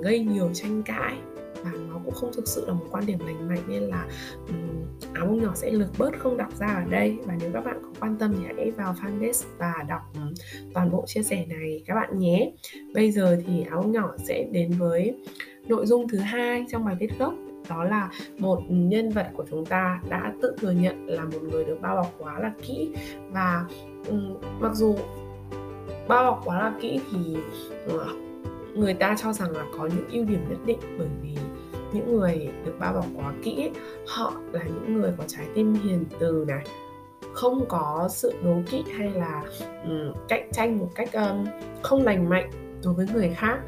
gây 0.00 0.18
nhiều 0.18 0.50
tranh 0.52 0.82
cãi 0.82 1.16
và 1.64 1.70
nó 1.88 2.00
cũng 2.04 2.14
không 2.14 2.30
thực 2.32 2.48
sự 2.48 2.66
là 2.66 2.72
một 2.72 2.86
quan 2.90 3.06
điểm 3.06 3.18
lành 3.26 3.48
mạnh 3.48 3.62
nên 3.68 3.82
là 3.82 4.06
um, 4.48 4.86
áo 5.14 5.26
bông 5.26 5.42
nhỏ 5.42 5.52
sẽ 5.54 5.70
lược 5.70 5.98
bớt 5.98 6.18
không 6.18 6.36
đọc 6.36 6.54
ra 6.54 6.66
ở 6.66 6.84
đây. 6.90 7.18
Và 7.24 7.34
nếu 7.40 7.50
các 7.52 7.64
bạn 7.64 7.82
có 7.82 7.88
quan 8.00 8.16
tâm 8.18 8.34
thì 8.38 8.44
hãy 8.56 8.70
vào 8.70 8.94
fanpage 9.02 9.44
và 9.58 9.74
đọc 9.88 10.00
um, 10.14 10.34
toàn 10.74 10.90
bộ 10.90 11.04
chia 11.06 11.22
sẻ 11.22 11.46
này 11.48 11.82
các 11.86 11.94
bạn 11.94 12.18
nhé. 12.18 12.52
Bây 12.94 13.12
giờ 13.12 13.42
thì 13.46 13.64
áo 13.70 13.82
bông 13.82 13.92
nhỏ 13.92 14.14
sẽ 14.24 14.48
đến 14.52 14.70
với 14.78 15.20
nội 15.68 15.86
dung 15.86 16.08
thứ 16.08 16.18
hai 16.18 16.64
trong 16.70 16.84
bài 16.84 16.96
viết 17.00 17.18
gốc 17.18 17.34
đó 17.68 17.84
là 17.84 18.10
một 18.38 18.60
nhân 18.68 19.10
vật 19.10 19.26
của 19.36 19.44
chúng 19.50 19.66
ta 19.66 20.00
đã 20.08 20.32
tự 20.42 20.54
thừa 20.58 20.70
nhận 20.70 21.06
là 21.06 21.24
một 21.24 21.42
người 21.42 21.64
được 21.64 21.78
bao 21.80 21.96
bọc 21.96 22.14
quá 22.18 22.38
là 22.38 22.52
kỹ. 22.62 22.94
Và 23.30 23.64
um, 24.08 24.34
mặc 24.60 24.74
dù 24.74 24.96
bao 26.08 26.30
bọc 26.30 26.42
quá 26.44 26.58
là 26.58 26.72
kỹ 26.80 27.00
thì 27.12 27.36
uh, 27.94 28.00
người 28.74 28.94
ta 28.94 29.16
cho 29.18 29.32
rằng 29.32 29.50
là 29.50 29.64
có 29.78 29.86
những 29.86 30.08
ưu 30.12 30.24
điểm 30.24 30.44
nhất 30.48 30.58
định 30.66 30.78
bởi 30.98 31.08
vì 31.22 31.36
những 31.92 32.16
người 32.16 32.48
được 32.64 32.74
bao 32.78 32.92
bọc 32.92 33.06
quá 33.16 33.32
kỹ 33.42 33.70
họ 34.06 34.32
là 34.52 34.64
những 34.64 35.00
người 35.00 35.12
có 35.18 35.24
trái 35.26 35.46
tim 35.54 35.74
hiền 35.74 36.04
từ 36.18 36.44
này 36.48 36.64
không 37.32 37.64
có 37.68 38.08
sự 38.10 38.32
đố 38.44 38.54
kỵ 38.70 38.84
hay 38.96 39.10
là 39.10 39.42
um, 39.84 40.12
cạnh 40.28 40.48
tranh 40.52 40.78
một 40.78 40.88
cách 40.94 41.12
um, 41.12 41.46
không 41.82 42.02
lành 42.02 42.28
mạnh 42.28 42.50
đối 42.84 42.94
với 42.94 43.06
người 43.14 43.30
khác 43.36 43.58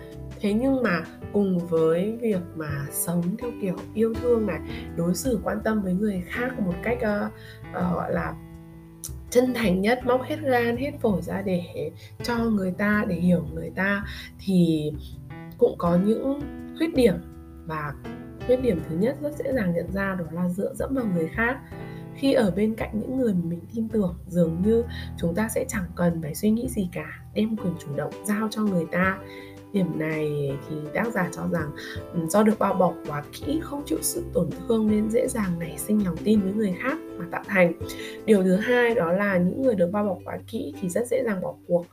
thế 0.45 0.53
nhưng 0.53 0.83
mà 0.83 1.03
cùng 1.33 1.59
với 1.59 2.19
việc 2.21 2.41
mà 2.57 2.87
sống 2.91 3.23
theo 3.39 3.51
kiểu 3.63 3.77
yêu 3.95 4.15
thương 4.15 4.47
này 4.47 4.61
đối 4.97 5.15
xử 5.15 5.41
quan 5.45 5.59
tâm 5.65 5.83
với 5.83 5.95
người 5.95 6.23
khác 6.27 6.61
một 6.61 6.75
cách 6.83 6.99
uh, 6.99 7.33
uh, 7.71 7.95
gọi 7.95 8.13
là 8.13 8.35
chân 9.31 9.55
thành 9.55 9.81
nhất 9.81 10.01
móc 10.05 10.23
hết 10.23 10.37
gan 10.43 10.77
hết 10.77 10.91
phổi 11.01 11.23
ra 11.23 11.43
để 11.43 11.91
cho 12.23 12.39
người 12.39 12.73
ta 12.73 13.05
để 13.09 13.15
hiểu 13.15 13.45
người 13.55 13.71
ta 13.77 14.05
thì 14.39 14.93
cũng 15.59 15.75
có 15.79 15.99
những 16.05 16.41
khuyết 16.79 16.95
điểm. 16.95 17.15
Và 17.67 17.95
khuyết 18.47 18.63
điểm 18.63 18.81
thứ 18.89 18.97
nhất 18.97 19.17
rất 19.23 19.37
dễ 19.37 19.53
dàng 19.53 19.75
nhận 19.75 19.93
ra 19.93 20.17
đó 20.19 20.25
là 20.31 20.49
dựa 20.49 20.75
dẫm 20.75 20.95
vào 20.95 21.05
người 21.15 21.29
khác. 21.29 21.59
Khi 22.15 22.33
ở 22.33 22.51
bên 22.51 22.75
cạnh 22.75 23.01
những 23.01 23.19
người 23.19 23.35
mà 23.35 23.41
mình 23.45 23.61
tin 23.75 23.89
tưởng 23.89 24.17
dường 24.27 24.63
như 24.63 24.85
chúng 25.19 25.35
ta 25.35 25.49
sẽ 25.49 25.65
chẳng 25.69 25.87
cần 25.97 26.23
phải 26.23 26.35
suy 26.35 26.51
nghĩ 26.51 26.69
gì 26.69 26.89
cả 26.93 27.07
đem 27.35 27.57
quyền 27.57 27.75
chủ 27.79 27.97
động 27.97 28.13
giao 28.25 28.49
cho 28.51 28.63
người 28.63 28.87
ta 28.93 29.19
điểm 29.75 29.99
này 29.99 30.53
thì 30.69 30.77
tác 30.95 31.13
giả 31.13 31.29
cho 31.33 31.43
rằng 31.53 31.71
ừ, 32.13 32.21
do 32.29 32.43
được 32.43 32.59
bao 32.59 32.75
bọc 32.75 32.95
quá 33.09 33.25
kỹ, 33.33 33.61
không 33.63 33.83
chịu 33.87 33.99
sự 34.03 34.25
tổn 34.33 34.49
thương 34.69 34.89
nên 34.89 35.11
dễ 35.11 35.29
dàng 35.29 35.59
nảy 35.59 35.75
sinh 35.79 36.05
lòng 36.05 36.17
tin 36.25 36.41
với 36.41 36.53
người 36.53 36.75
khác 36.83 36.99
mà 37.19 37.25
tạo 37.31 37.43
thành. 37.47 37.73
Điều 38.25 38.43
thứ 38.43 38.57
hai 38.57 38.95
đó 38.95 39.13
là 39.13 39.39
những 39.39 39.63
người 39.63 39.75
được 39.75 39.91
bao 39.93 40.05
bọc 40.05 40.19
quá 40.25 40.39
kỹ 40.47 40.75
thì 40.81 40.89
rất 40.89 41.07
dễ 41.07 41.23
dàng 41.27 41.41
bỏ 41.41 41.55
cuộc. 41.67 41.87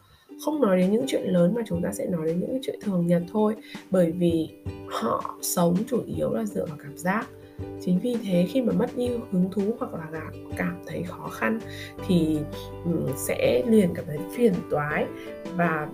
Không 0.46 0.62
nói 0.62 0.78
đến 0.78 0.92
những 0.92 1.06
chuyện 1.08 1.24
lớn 1.24 1.54
mà 1.56 1.62
chúng 1.66 1.82
ta 1.82 1.92
sẽ 1.92 2.06
nói 2.06 2.26
đến 2.26 2.40
những 2.40 2.60
chuyện 2.64 2.80
thường 2.82 3.08
nhật 3.08 3.24
thôi, 3.32 3.56
bởi 3.92 4.12
vì 4.12 4.50
họ 4.90 5.36
sống 5.42 5.76
chủ 5.88 6.04
yếu 6.06 6.34
là 6.34 6.46
dựa 6.46 6.66
vào 6.66 6.78
cảm 6.84 6.98
giác. 6.98 7.28
Chính 7.86 8.00
vì 8.00 8.16
thế 8.24 8.48
khi 8.50 8.62
mà 8.62 8.74
mất 8.74 8.90
đi 8.96 9.10
hứng 9.32 9.50
thú 9.52 9.62
hoặc 9.80 9.92
là 9.94 10.22
cảm 10.58 10.84
thấy 10.88 11.04
khó 11.04 11.28
khăn 11.28 11.60
thì 12.08 12.38
ừ, 12.86 12.92
sẽ 13.16 13.64
liền 13.68 13.94
cảm 13.94 14.06
thấy 14.08 14.18
phiền 14.36 14.54
toái 14.70 15.06
và 15.56 15.88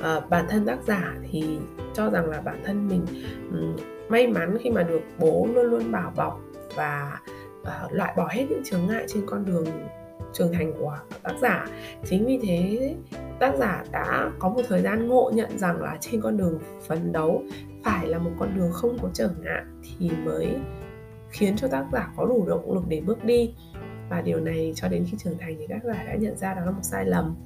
Ờ, 0.00 0.22
bản 0.30 0.46
thân 0.48 0.66
tác 0.66 0.78
giả 0.86 1.14
thì 1.30 1.58
cho 1.94 2.10
rằng 2.10 2.30
là 2.30 2.40
bản 2.40 2.60
thân 2.64 2.88
mình 2.88 3.06
um, 3.52 3.76
may 4.08 4.26
mắn 4.26 4.56
khi 4.60 4.70
mà 4.70 4.82
được 4.82 5.02
bố 5.18 5.48
luôn 5.54 5.66
luôn 5.66 5.92
bảo 5.92 6.12
bọc 6.16 6.40
và 6.74 7.20
uh, 7.60 7.92
loại 7.92 8.14
bỏ 8.16 8.28
hết 8.30 8.46
những 8.50 8.62
chướng 8.64 8.86
ngại 8.86 9.04
trên 9.08 9.26
con 9.26 9.44
đường 9.44 9.66
trưởng 10.32 10.52
thành 10.52 10.72
của 10.78 10.98
tác 11.22 11.34
giả. 11.40 11.66
Chính 12.04 12.26
vì 12.26 12.38
thế 12.42 12.94
tác 13.38 13.56
giả 13.58 13.84
đã 13.92 14.30
có 14.38 14.48
một 14.48 14.62
thời 14.68 14.82
gian 14.82 15.08
ngộ 15.08 15.30
nhận 15.34 15.58
rằng 15.58 15.82
là 15.82 15.96
trên 16.00 16.20
con 16.20 16.36
đường 16.36 16.58
phấn 16.86 17.12
đấu 17.12 17.42
phải 17.84 18.06
là 18.06 18.18
một 18.18 18.30
con 18.38 18.56
đường 18.56 18.72
không 18.72 18.98
có 19.02 19.10
trở 19.12 19.30
ngại 19.42 19.62
thì 19.82 20.10
mới 20.24 20.56
khiến 21.30 21.56
cho 21.56 21.68
tác 21.68 21.86
giả 21.92 22.12
có 22.16 22.26
đủ 22.26 22.46
động 22.48 22.74
lực 22.74 22.84
để 22.88 23.00
bước 23.00 23.24
đi. 23.24 23.54
Và 24.10 24.20
điều 24.20 24.40
này 24.40 24.72
cho 24.76 24.88
đến 24.88 25.06
khi 25.10 25.16
trưởng 25.18 25.38
thành 25.38 25.56
thì 25.58 25.66
tác 25.66 25.84
giả 25.84 26.04
đã 26.06 26.14
nhận 26.14 26.36
ra 26.36 26.54
đó 26.54 26.60
là 26.64 26.70
một 26.70 26.82
sai 26.82 27.04
lầm 27.04 27.36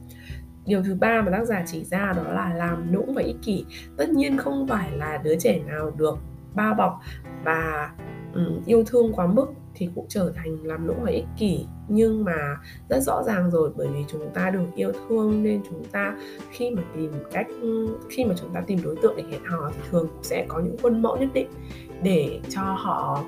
điều 0.67 0.83
thứ 0.83 0.95
ba 0.95 1.23
mà 1.23 1.31
tác 1.31 1.45
giả 1.45 1.63
chỉ 1.67 1.85
ra 1.85 2.13
đó 2.17 2.23
là 2.23 2.55
làm 2.55 2.93
nũng 2.93 3.15
và 3.15 3.23
ích 3.23 3.37
kỷ. 3.43 3.65
Tất 3.97 4.09
nhiên 4.09 4.37
không 4.37 4.67
phải 4.69 4.91
là 4.91 5.21
đứa 5.25 5.37
trẻ 5.37 5.61
nào 5.67 5.91
được 5.97 6.19
bao 6.55 6.75
bọc 6.75 7.01
và 7.45 7.91
um, 8.35 8.61
yêu 8.67 8.85
thương 8.87 9.13
quá 9.13 9.27
mức 9.27 9.47
thì 9.75 9.89
cũng 9.95 10.07
trở 10.09 10.33
thành 10.37 10.57
làm 10.63 10.87
nũng 10.87 11.03
và 11.03 11.11
ích 11.11 11.27
kỷ. 11.39 11.67
Nhưng 11.89 12.25
mà 12.25 12.57
rất 12.89 13.01
rõ 13.01 13.23
ràng 13.23 13.51
rồi 13.51 13.71
bởi 13.77 13.89
vì 13.89 14.05
chúng 14.09 14.31
ta 14.35 14.51
được 14.51 14.67
yêu 14.75 14.93
thương 15.09 15.43
nên 15.43 15.63
chúng 15.71 15.85
ta 15.85 16.17
khi 16.51 16.71
mà 16.71 16.83
tìm 16.97 17.13
cách 17.33 17.47
khi 18.11 18.25
mà 18.25 18.35
chúng 18.41 18.55
ta 18.55 18.61
tìm 18.67 18.79
đối 18.85 18.97
tượng 18.97 19.17
để 19.17 19.25
hẹn 19.31 19.45
hò 19.45 19.71
thì 19.71 19.83
thường 19.91 20.09
cũng 20.09 20.23
sẽ 20.23 20.45
có 20.49 20.61
những 20.61 20.77
khuôn 20.83 21.03
mẫu 21.03 21.17
nhất 21.17 21.29
định 21.35 21.49
để 22.03 22.41
cho 22.49 22.63
họ 22.63 23.25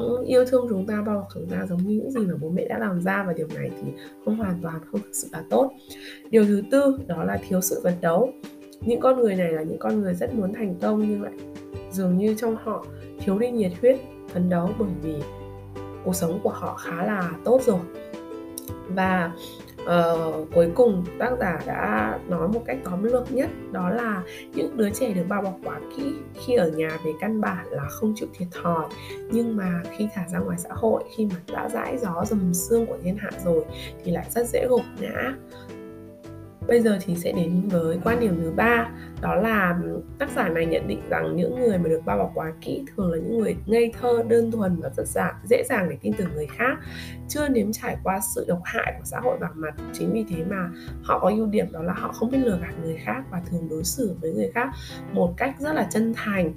cũng 0.00 0.24
yêu 0.24 0.44
thương 0.44 0.66
chúng 0.68 0.86
ta, 0.86 1.02
bao 1.06 1.16
bọc 1.16 1.28
chúng 1.34 1.46
ta 1.46 1.66
giống 1.68 1.78
như 1.78 1.94
những 1.94 2.10
gì 2.10 2.20
mà 2.20 2.34
bố 2.40 2.48
mẹ 2.48 2.68
đã 2.68 2.78
làm 2.78 3.00
ra 3.00 3.24
và 3.26 3.32
điều 3.32 3.46
này 3.54 3.70
thì 3.70 3.92
không 4.24 4.36
hoàn 4.36 4.58
toàn 4.62 4.80
không 4.90 5.00
thực 5.00 5.14
sự 5.14 5.28
là 5.32 5.44
tốt. 5.50 5.70
Điều 6.30 6.44
thứ 6.44 6.62
tư, 6.70 6.98
đó 7.06 7.24
là 7.24 7.38
thiếu 7.48 7.60
sự 7.60 7.80
phấn 7.82 7.94
đấu. 8.00 8.32
Những 8.80 9.00
con 9.00 9.20
người 9.20 9.36
này 9.36 9.52
là 9.52 9.62
những 9.62 9.78
con 9.78 10.00
người 10.00 10.14
rất 10.14 10.34
muốn 10.34 10.52
thành 10.52 10.74
công 10.80 11.08
nhưng 11.08 11.22
lại 11.22 11.32
dường 11.90 12.18
như 12.18 12.34
trong 12.38 12.56
họ 12.64 12.86
thiếu 13.18 13.38
đi 13.38 13.50
nhiệt 13.50 13.72
huyết, 13.80 13.96
phấn 14.28 14.48
đấu 14.48 14.70
bởi 14.78 14.88
vì 15.02 15.14
cuộc 16.04 16.14
sống 16.14 16.40
của 16.42 16.50
họ 16.50 16.76
khá 16.76 17.04
là 17.06 17.32
tốt 17.44 17.60
rồi. 17.62 17.80
Và 18.88 19.32
uh, 19.84 20.48
cuối 20.54 20.70
cùng 20.74 21.04
tác 21.18 21.30
giả 21.40 21.58
đã 21.66 22.18
nói 22.28 22.48
một 22.48 22.62
cách 22.66 22.78
tóm 22.84 23.02
lược 23.02 23.32
nhất 23.32 23.50
đó 23.72 23.90
là 23.90 24.22
những 24.54 24.76
đứa 24.76 24.90
trẻ 24.90 25.12
được 25.12 25.24
bao 25.28 25.42
bọc 25.42 25.58
quá 25.64 25.80
kỹ 25.96 26.12
khi 26.34 26.54
ở 26.54 26.68
nhà 26.68 26.88
về 27.04 27.12
căn 27.20 27.40
bản 27.40 27.66
là 27.70 27.84
không 27.88 28.12
chịu 28.16 28.28
thiệt 28.38 28.48
thòi. 28.62 28.84
Nhưng 29.30 29.56
mà 29.56 29.82
khi 29.90 30.08
thả 30.14 30.28
ra 30.28 30.38
ngoài 30.38 30.58
xã 30.58 30.70
hội 30.72 31.02
khi 31.16 31.26
mà 31.26 31.36
đã 31.52 31.68
dãi 31.68 31.98
gió 31.98 32.24
dầm 32.24 32.54
xương 32.54 32.86
của 32.86 32.98
thiên 33.02 33.16
hạ 33.16 33.30
rồi 33.44 33.64
thì 34.04 34.12
lại 34.12 34.26
rất 34.30 34.46
dễ 34.46 34.66
gục 34.68 34.82
ngã. 35.00 35.34
Bây 36.72 36.80
giờ 36.80 36.98
thì 37.00 37.16
sẽ 37.16 37.32
đến 37.32 37.68
với 37.68 37.98
quan 38.04 38.20
điểm 38.20 38.38
thứ 38.42 38.52
ba 38.56 38.90
đó 39.20 39.34
là 39.34 39.78
tác 40.18 40.30
giả 40.36 40.48
này 40.48 40.66
nhận 40.66 40.88
định 40.88 41.02
rằng 41.08 41.36
những 41.36 41.60
người 41.60 41.78
mà 41.78 41.88
được 41.88 42.00
bao 42.04 42.18
bọc 42.18 42.30
quá 42.34 42.52
kỹ 42.60 42.84
thường 42.96 43.10
là 43.12 43.16
những 43.18 43.38
người 43.38 43.56
ngây 43.66 43.92
thơ, 44.00 44.22
đơn 44.28 44.50
thuần 44.50 44.80
và 44.80 44.90
rất 44.96 45.06
dàng, 45.06 45.34
dễ 45.44 45.62
dàng 45.68 45.88
để 45.90 45.96
tin 46.00 46.12
tưởng 46.12 46.34
người 46.34 46.46
khác, 46.46 46.78
chưa 47.28 47.48
nếm 47.48 47.72
trải 47.72 47.96
qua 48.04 48.20
sự 48.34 48.44
độc 48.48 48.60
hại 48.64 48.94
của 48.98 49.04
xã 49.04 49.20
hội 49.20 49.38
bằng 49.40 49.52
mặt. 49.54 49.74
Chính 49.92 50.12
vì 50.12 50.24
thế 50.28 50.44
mà 50.44 50.70
họ 51.02 51.18
có 51.18 51.28
ưu 51.28 51.46
điểm 51.46 51.72
đó 51.72 51.82
là 51.82 51.92
họ 51.92 52.12
không 52.12 52.30
biết 52.30 52.38
lừa 52.38 52.58
gạt 52.62 52.74
người 52.82 52.96
khác 52.96 53.22
và 53.30 53.42
thường 53.50 53.68
đối 53.70 53.84
xử 53.84 54.16
với 54.20 54.32
người 54.32 54.50
khác 54.54 54.68
một 55.12 55.34
cách 55.36 55.54
rất 55.58 55.72
là 55.72 55.88
chân 55.90 56.12
thành. 56.16 56.52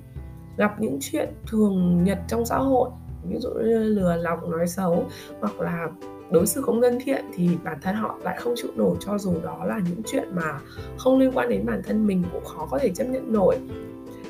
Gặp 0.58 0.80
những 0.80 0.98
chuyện 1.02 1.30
thường 1.48 2.04
nhật 2.04 2.18
trong 2.28 2.46
xã 2.46 2.58
hội 2.58 2.90
ví 3.30 3.38
dụ 3.40 3.50
như 3.50 3.84
lừa 3.84 4.16
lọc 4.16 4.50
nói 4.50 4.68
xấu 4.68 5.10
hoặc 5.40 5.60
là 5.60 5.88
đối 6.32 6.48
xử 6.48 6.62
không 6.62 6.82
thân 6.82 7.00
thiện 7.04 7.26
thì 7.36 7.50
bản 7.64 7.78
thân 7.82 7.96
họ 7.96 8.20
lại 8.24 8.38
không 8.40 8.54
chịu 8.56 8.72
nổi 8.76 8.96
cho 9.00 9.18
dù 9.18 9.34
đó 9.44 9.66
là 9.66 9.80
những 9.90 10.02
chuyện 10.06 10.36
mà 10.36 10.60
không 10.98 11.20
liên 11.20 11.32
quan 11.34 11.50
đến 11.50 11.66
bản 11.66 11.82
thân 11.84 12.08
mình 12.08 12.24
cũng 12.34 12.46
khó 12.46 12.68
có 12.72 12.80
thể 12.80 12.90
chấp 12.90 13.06
nhận 13.06 13.34
nổi. 13.34 13.58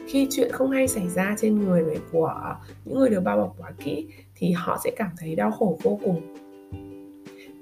Khi 0.08 0.28
chuyện 0.32 0.52
không 0.52 0.72
hay 0.72 0.88
xảy 0.88 1.10
ra 1.10 1.36
trên 1.40 1.60
người 1.60 2.00
của 2.12 2.56
những 2.86 3.00
người 3.00 3.10
được 3.10 3.22
bao 3.22 3.38
bọc 3.38 3.56
quá 3.58 3.72
kỹ 3.84 4.08
thì 4.36 4.52
họ 4.52 4.80
sẽ 4.84 4.92
cảm 4.96 5.10
thấy 5.18 5.36
đau 5.36 5.52
khổ 5.52 5.80
vô 5.84 6.00
cùng. 6.04 6.36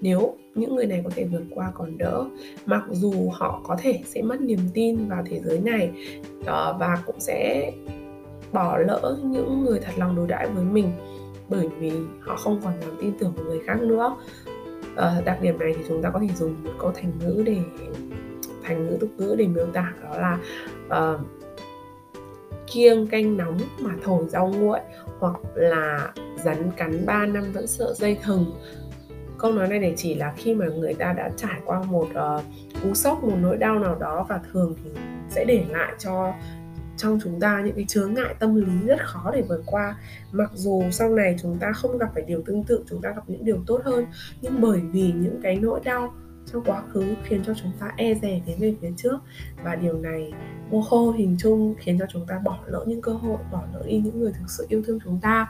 Nếu 0.01 0.35
những 0.55 0.75
người 0.75 0.85
này 0.85 1.01
có 1.03 1.09
thể 1.15 1.23
vượt 1.23 1.43
qua 1.55 1.71
còn 1.73 1.97
đỡ, 1.97 2.25
mặc 2.65 2.83
dù 2.91 3.29
họ 3.29 3.61
có 3.63 3.77
thể 3.79 3.99
sẽ 4.05 4.21
mất 4.21 4.41
niềm 4.41 4.59
tin 4.73 5.07
vào 5.07 5.23
thế 5.25 5.39
giới 5.45 5.59
này 5.59 5.91
ờ, 6.45 6.77
và 6.79 6.97
cũng 7.05 7.19
sẽ 7.19 7.71
bỏ 8.53 8.77
lỡ 8.77 9.17
những 9.23 9.63
người 9.65 9.79
thật 9.79 9.91
lòng 9.97 10.15
đối 10.15 10.27
đãi 10.27 10.47
với 10.47 10.63
mình 10.63 10.91
bởi 11.49 11.69
vì 11.79 11.91
họ 12.19 12.35
không 12.35 12.61
còn 12.63 12.73
dám 12.81 12.91
tin 13.01 13.13
tưởng 13.19 13.33
vào 13.35 13.45
người 13.45 13.59
khác 13.65 13.81
nữa. 13.81 14.15
À, 14.95 15.21
đặc 15.25 15.41
điểm 15.41 15.59
này 15.59 15.73
thì 15.77 15.83
chúng 15.87 16.01
ta 16.01 16.09
có 16.09 16.19
thể 16.19 16.27
dùng 16.35 16.63
một 16.63 16.71
câu 16.79 16.91
thành 16.95 17.11
ngữ 17.19 17.43
để 17.45 17.57
thành 18.63 18.85
ngữ 18.85 18.97
tục 18.99 19.09
ngữ 19.17 19.35
để 19.37 19.47
miêu 19.47 19.65
tả 19.73 19.93
đó 20.03 20.17
là 20.17 20.37
uh, 21.13 21.21
kiêng 22.73 23.07
canh 23.07 23.37
nóng 23.37 23.57
mà 23.79 23.91
thổi 24.03 24.25
rau 24.27 24.47
nguội 24.47 24.79
hoặc 25.19 25.35
là 25.55 26.11
rắn 26.43 26.71
cắn 26.77 27.05
3 27.05 27.25
năm 27.25 27.51
vẫn 27.53 27.67
sợ 27.67 27.93
dây 27.93 28.17
thừng. 28.23 28.45
Câu 29.37 29.51
nói 29.51 29.67
này 29.67 29.79
để 29.79 29.93
chỉ 29.97 30.15
là 30.15 30.33
khi 30.37 30.55
mà 30.55 30.65
người 30.65 30.93
ta 30.93 31.13
đã 31.13 31.31
trải 31.37 31.61
qua 31.65 31.81
một 31.83 32.07
uh, 32.09 32.43
cú 32.83 32.93
sốc 32.93 33.23
một 33.23 33.37
nỗi 33.41 33.57
đau 33.57 33.79
nào 33.79 33.95
đó 33.99 34.25
và 34.29 34.39
thường 34.51 34.75
thì 34.83 34.89
sẽ 35.29 35.45
để 35.45 35.65
lại 35.69 35.93
cho 35.99 36.33
trong 36.97 37.19
chúng 37.23 37.39
ta 37.39 37.61
những 37.65 37.75
cái 37.75 37.85
chướng 37.87 38.13
ngại 38.13 38.35
tâm 38.39 38.55
lý 38.55 38.87
rất 38.87 38.99
khó 39.05 39.31
để 39.33 39.41
vượt 39.41 39.63
qua. 39.65 39.95
Mặc 40.31 40.51
dù 40.53 40.83
sau 40.91 41.09
này 41.09 41.35
chúng 41.41 41.57
ta 41.59 41.71
không 41.71 41.97
gặp 41.97 42.09
phải 42.13 42.23
điều 42.23 42.41
tương 42.45 42.63
tự, 42.63 42.83
chúng 42.89 43.01
ta 43.01 43.09
gặp 43.09 43.23
những 43.27 43.45
điều 43.45 43.63
tốt 43.67 43.81
hơn, 43.85 44.05
nhưng 44.41 44.61
bởi 44.61 44.79
vì 44.79 45.11
những 45.15 45.39
cái 45.43 45.55
nỗi 45.55 45.79
đau 45.83 46.13
trong 46.51 46.63
quá 46.65 46.83
khứ 46.93 47.03
khiến 47.23 47.43
cho 47.45 47.53
chúng 47.53 47.71
ta 47.79 47.91
e 47.97 48.13
dè 48.13 48.41
tiến 48.45 48.59
về 48.59 48.75
phía 48.81 48.91
trước. 48.97 49.17
Và 49.63 49.75
điều 49.75 49.97
này 49.97 50.33
vô 50.69 50.81
khô 50.81 51.11
hình 51.11 51.35
chung 51.39 51.75
khiến 51.77 51.99
cho 51.99 52.05
chúng 52.09 52.25
ta 52.27 52.39
bỏ 52.43 52.59
lỡ 52.65 52.85
những 52.87 53.01
cơ 53.01 53.13
hội, 53.13 53.37
bỏ 53.51 53.63
lỡ 53.73 53.83
đi 53.87 54.01
những 54.05 54.19
người 54.19 54.31
thực 54.39 54.49
sự 54.49 54.65
yêu 54.69 54.83
thương 54.85 54.99
chúng 55.03 55.19
ta. 55.21 55.47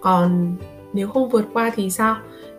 Còn 0.00 0.56
nếu 0.92 1.08
không 1.08 1.30
vượt 1.30 1.44
qua 1.52 1.70
thì 1.74 1.90
sao? 1.90 2.16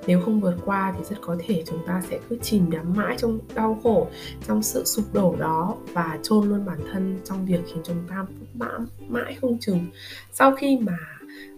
Nếu 0.08 0.22
không 0.22 0.42
vượt 0.42 0.56
qua 0.66 0.94
thì 0.98 1.04
rất 1.10 1.16
có 1.22 1.38
thể 1.40 1.64
chúng 1.66 1.80
ta 1.88 2.02
sẽ 2.10 2.20
cứ 2.30 2.38
chìm 2.42 2.72
đắm 2.72 2.94
mãi 2.96 3.16
trong 3.18 3.40
đau 3.56 3.80
khổ 3.84 4.08
trong 4.48 4.64
sự 4.64 4.84
sụp 4.86 5.06
đổ 5.14 5.36
đó 5.40 5.76
và 5.94 6.20
chôn 6.24 6.50
luôn 6.50 6.66
bản 6.66 6.80
thân 6.92 7.20
trong 7.24 7.46
việc 7.46 7.60
khiến 7.68 7.84
chúng 7.84 8.04
ta 8.10 8.26
mãi, 8.54 8.80
mãi 9.08 9.38
không 9.42 9.58
chừng. 9.60 9.86
Sau 10.32 10.56
khi 10.56 10.80
mà 10.82 10.98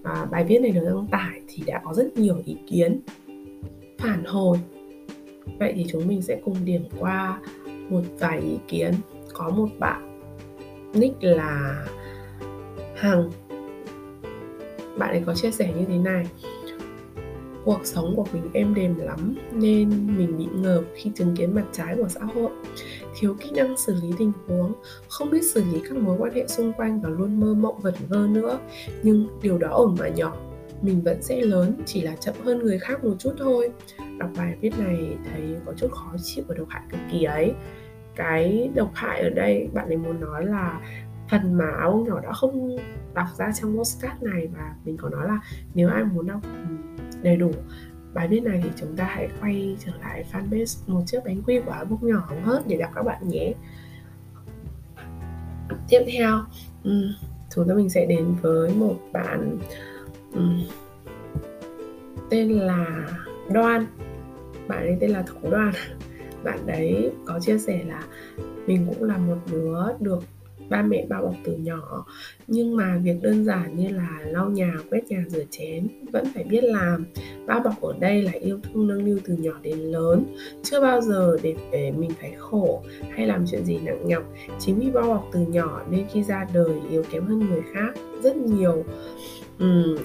à, 0.04 0.26
bài 0.26 0.44
viết 0.44 0.60
này 0.60 0.72
được 0.72 0.84
đăng 0.86 1.08
tải 1.08 1.42
thì 1.48 1.64
đã 1.68 1.82
có 1.84 1.94
rất 1.94 2.18
nhiều 2.18 2.42
ý 2.46 2.58
kiến 2.68 3.02
phản 4.00 4.24
hồi. 4.26 4.60
Vậy 5.60 5.74
thì 5.76 5.86
chúng 5.90 6.08
mình 6.08 6.22
sẽ 6.22 6.42
cùng 6.46 6.66
điểm 6.66 6.84
qua 7.00 7.40
một 7.90 8.02
vài 8.20 8.40
ý 8.40 8.58
kiến. 8.68 8.94
Có 9.34 9.50
một 9.50 9.70
bạn 9.80 10.20
nick 10.94 11.24
là 11.24 11.86
hằng. 12.96 13.32
Bạn 14.98 15.10
ấy 15.10 15.24
có 15.26 15.34
chia 15.34 15.52
sẻ 15.52 15.74
như 15.78 15.86
thế 15.86 15.98
này 15.98 16.26
cuộc 17.65 17.79
sống 17.84 18.13
của 18.15 18.25
mình 18.34 18.50
êm 18.53 18.74
đềm 18.74 18.96
lắm 18.96 19.36
nên 19.51 19.89
mình 20.17 20.38
bị 20.38 20.46
ngợp 20.55 20.82
khi 20.96 21.12
chứng 21.15 21.36
kiến 21.36 21.55
mặt 21.55 21.65
trái 21.72 21.96
của 21.98 22.08
xã 22.08 22.22
hội. 22.24 22.51
Thiếu 23.20 23.36
kỹ 23.39 23.51
năng 23.55 23.77
xử 23.77 23.93
lý 23.93 24.12
tình 24.17 24.32
huống, 24.48 24.74
không 25.08 25.29
biết 25.29 25.43
xử 25.43 25.63
lý 25.74 25.82
các 25.89 25.98
mối 25.98 26.17
quan 26.20 26.34
hệ 26.34 26.48
xung 26.48 26.74
quanh 26.74 27.01
và 27.01 27.10
luôn 27.10 27.39
mơ 27.39 27.53
mộng 27.53 27.79
vẩn 27.82 27.93
vơ 28.10 28.27
nữa, 28.27 28.60
nhưng 29.03 29.27
điều 29.41 29.58
đó 29.58 29.70
ổn 29.70 29.96
mà 30.00 30.08
nhỏ. 30.08 30.38
Mình 30.82 31.01
vẫn 31.01 31.22
sẽ 31.22 31.41
lớn, 31.41 31.75
chỉ 31.86 32.01
là 32.01 32.15
chậm 32.15 32.36
hơn 32.43 32.60
người 32.60 32.79
khác 32.79 33.03
một 33.03 33.13
chút 33.20 33.34
thôi. 33.38 33.70
Đọc 34.17 34.29
bài 34.38 34.55
viết 34.62 34.79
này 34.79 35.17
thấy 35.25 35.55
có 35.65 35.74
chút 35.77 35.91
khó 35.91 36.13
chịu 36.24 36.43
và 36.48 36.55
độc 36.55 36.67
hại 36.70 36.82
cực 36.91 37.00
kỳ 37.12 37.24
ấy. 37.24 37.53
Cái 38.15 38.70
độc 38.75 38.91
hại 38.93 39.22
ở 39.22 39.29
đây 39.29 39.67
bạn 39.74 39.88
ấy 39.88 39.98
muốn 39.98 40.22
nói 40.22 40.46
là 40.46 40.82
phần 41.34 41.58
mà 41.58 41.66
ông 41.84 42.04
nhỏ 42.04 42.20
đã 42.20 42.34
không 42.34 42.78
đọc 43.13 43.28
ra 43.38 43.52
trong 43.62 43.78
postcard 43.78 44.24
này 44.24 44.48
và 44.58 44.75
mình 44.86 44.98
có 44.98 45.10
nói 45.10 45.28
là 45.28 45.40
nếu 45.74 45.90
ai 45.90 46.04
muốn 46.04 46.28
đọc 46.28 46.42
ừ, 46.44 46.75
đầy 47.22 47.38
đủ 47.38 47.52
bài 48.13 48.28
viết 48.28 48.44
này 48.44 48.62
thì 48.63 48.70
chúng 48.75 48.96
ta 48.96 49.04
hãy 49.04 49.30
quay 49.42 49.78
trở 49.80 49.92
lại 50.02 50.25
fanpage 50.32 50.94
một 50.94 51.02
chiếc 51.06 51.20
bánh 51.25 51.42
quy 51.44 51.60
của 51.66 51.86
bốc 51.90 52.04
nhỏ 52.04 52.25
hóng 52.28 52.44
hớt 52.44 52.68
để 52.68 52.78
đọc 52.78 52.92
các 52.96 53.04
bạn 53.04 53.28
nhé. 53.28 53.54
Tiếp 55.90 56.04
theo 56.12 56.40
um, 56.84 57.04
chúng 57.50 57.68
ta 57.68 57.74
mình 57.74 57.90
sẽ 57.90 58.06
đến 58.06 58.36
với 58.42 58.75
một 58.75 58.96
bạn 59.13 59.58
um, 60.34 60.63
tên 62.30 62.50
là 62.52 63.08
đoan. 63.50 63.86
Bạn 64.68 64.80
ấy 64.80 64.98
tên 65.00 65.10
là 65.10 65.24
thủ 65.28 65.50
đoan. 65.52 65.72
Bạn 66.44 66.66
đấy 66.66 67.12
có 67.25 67.40
chia 67.40 67.58
sẻ 67.58 67.84
là 67.88 68.04
mình 68.68 68.88
cũng 68.90 69.04
là 69.04 69.18
một 69.18 69.38
đứa 69.52 69.88
được 70.00 70.24
ba 70.70 70.82
mẹ 70.82 71.05
bao 71.10 71.22
bọc 71.22 71.36
từ 71.43 71.55
nhỏ. 71.55 72.05
Nhưng 72.48 72.75
mà 72.75 73.00
việc 73.03 73.15
đơn 73.22 73.46
giản 73.46 73.75
như 73.75 73.89
là 73.89 74.20
lau 74.25 74.50
nhà 74.50 74.74
quét 74.89 75.01
nhà 75.10 75.24
rửa 75.27 75.43
chén 75.50 75.88
vẫn 76.12 76.25
phải 76.34 76.43
biết 76.43 76.63
làm. 76.63 77.05
Bao 77.46 77.60
bọc 77.60 77.82
ở 77.82 77.93
đây 78.00 78.22
là 78.22 78.32
yêu 78.32 78.60
thương 78.63 78.88
nâng 78.88 79.05
niu 79.05 79.20
từ 79.24 79.34
nhỏ 79.34 79.53
đến 79.62 79.79
lớn. 79.79 80.25
Chưa 80.63 80.82
bao 80.82 81.01
giờ 81.01 81.38
để, 81.43 81.55
để 81.72 81.91
mình 81.91 82.12
phải 82.22 82.34
khổ 82.38 82.84
hay 83.10 83.27
làm 83.27 83.46
chuyện 83.51 83.65
gì 83.65 83.79
nặng 83.84 84.08
nhọc. 84.08 84.24
Chính 84.60 84.79
vì 84.79 84.91
bao 84.91 85.08
bọc 85.08 85.29
từ 85.32 85.39
nhỏ 85.39 85.82
nên 85.89 86.05
khi 86.13 86.24
ra 86.24 86.48
đời 86.53 86.72
yếu 86.89 87.03
kém 87.12 87.25
hơn 87.25 87.39
người 87.39 87.62
khác 87.74 87.93
rất 88.24 88.38
nhiều. 88.38 88.86
Um, 89.60 89.98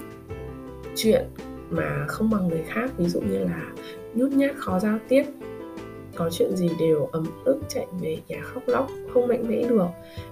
chuyện 0.95 1.25
mà 1.69 2.05
không 2.07 2.29
bằng 2.29 2.47
người 2.47 2.63
khác 2.67 2.91
ví 2.97 3.05
dụ 3.05 3.21
như 3.21 3.39
là 3.39 3.71
nhút 4.13 4.31
nhát 4.31 4.55
khó 4.55 4.79
giao 4.79 4.99
tiếp 5.09 5.23
có 6.19 6.29
chuyện 6.31 6.55
gì 6.55 6.69
đều 6.79 7.09
ấm 7.11 7.25
ức 7.45 7.59
chạy 7.67 7.87
về 8.01 8.17
nhà 8.27 8.41
khóc 8.41 8.63
lóc 8.67 8.89
không 9.13 9.27
mạnh 9.27 9.47
mẽ 9.47 9.63
được. 9.69 9.87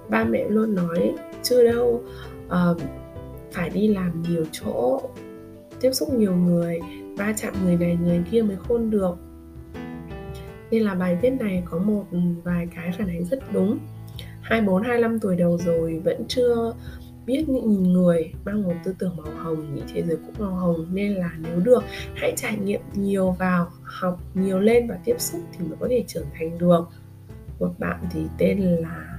Ba 0.08 0.24
mẹ 0.24 0.44
luôn 0.48 0.74
nói 0.74 1.14
chưa 1.42 1.72
đâu 1.72 2.02
uh, 2.46 2.80
phải 3.52 3.70
đi 3.70 3.88
làm 3.88 4.22
nhiều 4.22 4.44
chỗ 4.52 5.00
tiếp 5.80 5.92
xúc 5.92 6.14
nhiều 6.14 6.36
người 6.36 6.80
va 7.16 7.34
chạm 7.36 7.54
người 7.64 7.76
này 7.76 7.98
người 8.02 8.22
kia 8.30 8.42
mới 8.42 8.56
khôn 8.68 8.90
được. 8.90 9.14
Nên 10.70 10.82
là 10.82 10.94
bài 10.94 11.18
viết 11.22 11.30
này 11.30 11.62
có 11.64 11.78
một 11.78 12.04
ừ, 12.10 12.18
vài 12.44 12.68
cái 12.74 12.92
phản 12.98 13.08
ánh 13.08 13.24
rất 13.24 13.38
đúng. 13.52 13.78
24 14.40 14.82
25 14.82 15.20
tuổi 15.20 15.36
đầu 15.36 15.58
rồi 15.58 16.00
vẫn 16.04 16.24
chưa 16.28 16.74
biết 17.28 17.48
những 17.48 17.68
nhìn 17.68 17.92
người 17.92 18.32
mang 18.44 18.62
một 18.62 18.74
tư 18.84 18.94
tưởng 18.98 19.16
màu 19.16 19.34
hồng 19.36 19.74
nghĩ 19.74 19.82
thế 19.94 20.02
giới 20.02 20.16
cũng 20.16 20.34
màu 20.38 20.56
hồng, 20.56 20.86
nên 20.92 21.14
là 21.14 21.32
nếu 21.38 21.60
được, 21.60 21.82
hãy 22.14 22.32
trải 22.36 22.56
nghiệm 22.56 22.80
nhiều 22.94 23.30
vào, 23.30 23.70
học 23.82 24.20
nhiều 24.34 24.60
lên 24.60 24.88
và 24.88 24.98
tiếp 25.04 25.14
xúc 25.18 25.40
thì 25.52 25.64
mới 25.64 25.76
có 25.80 25.86
thể 25.90 26.04
trưởng 26.06 26.26
thành 26.38 26.58
được. 26.58 26.80
Một 27.58 27.70
bạn 27.78 28.04
thì 28.10 28.20
tên 28.38 28.60
là 28.60 29.18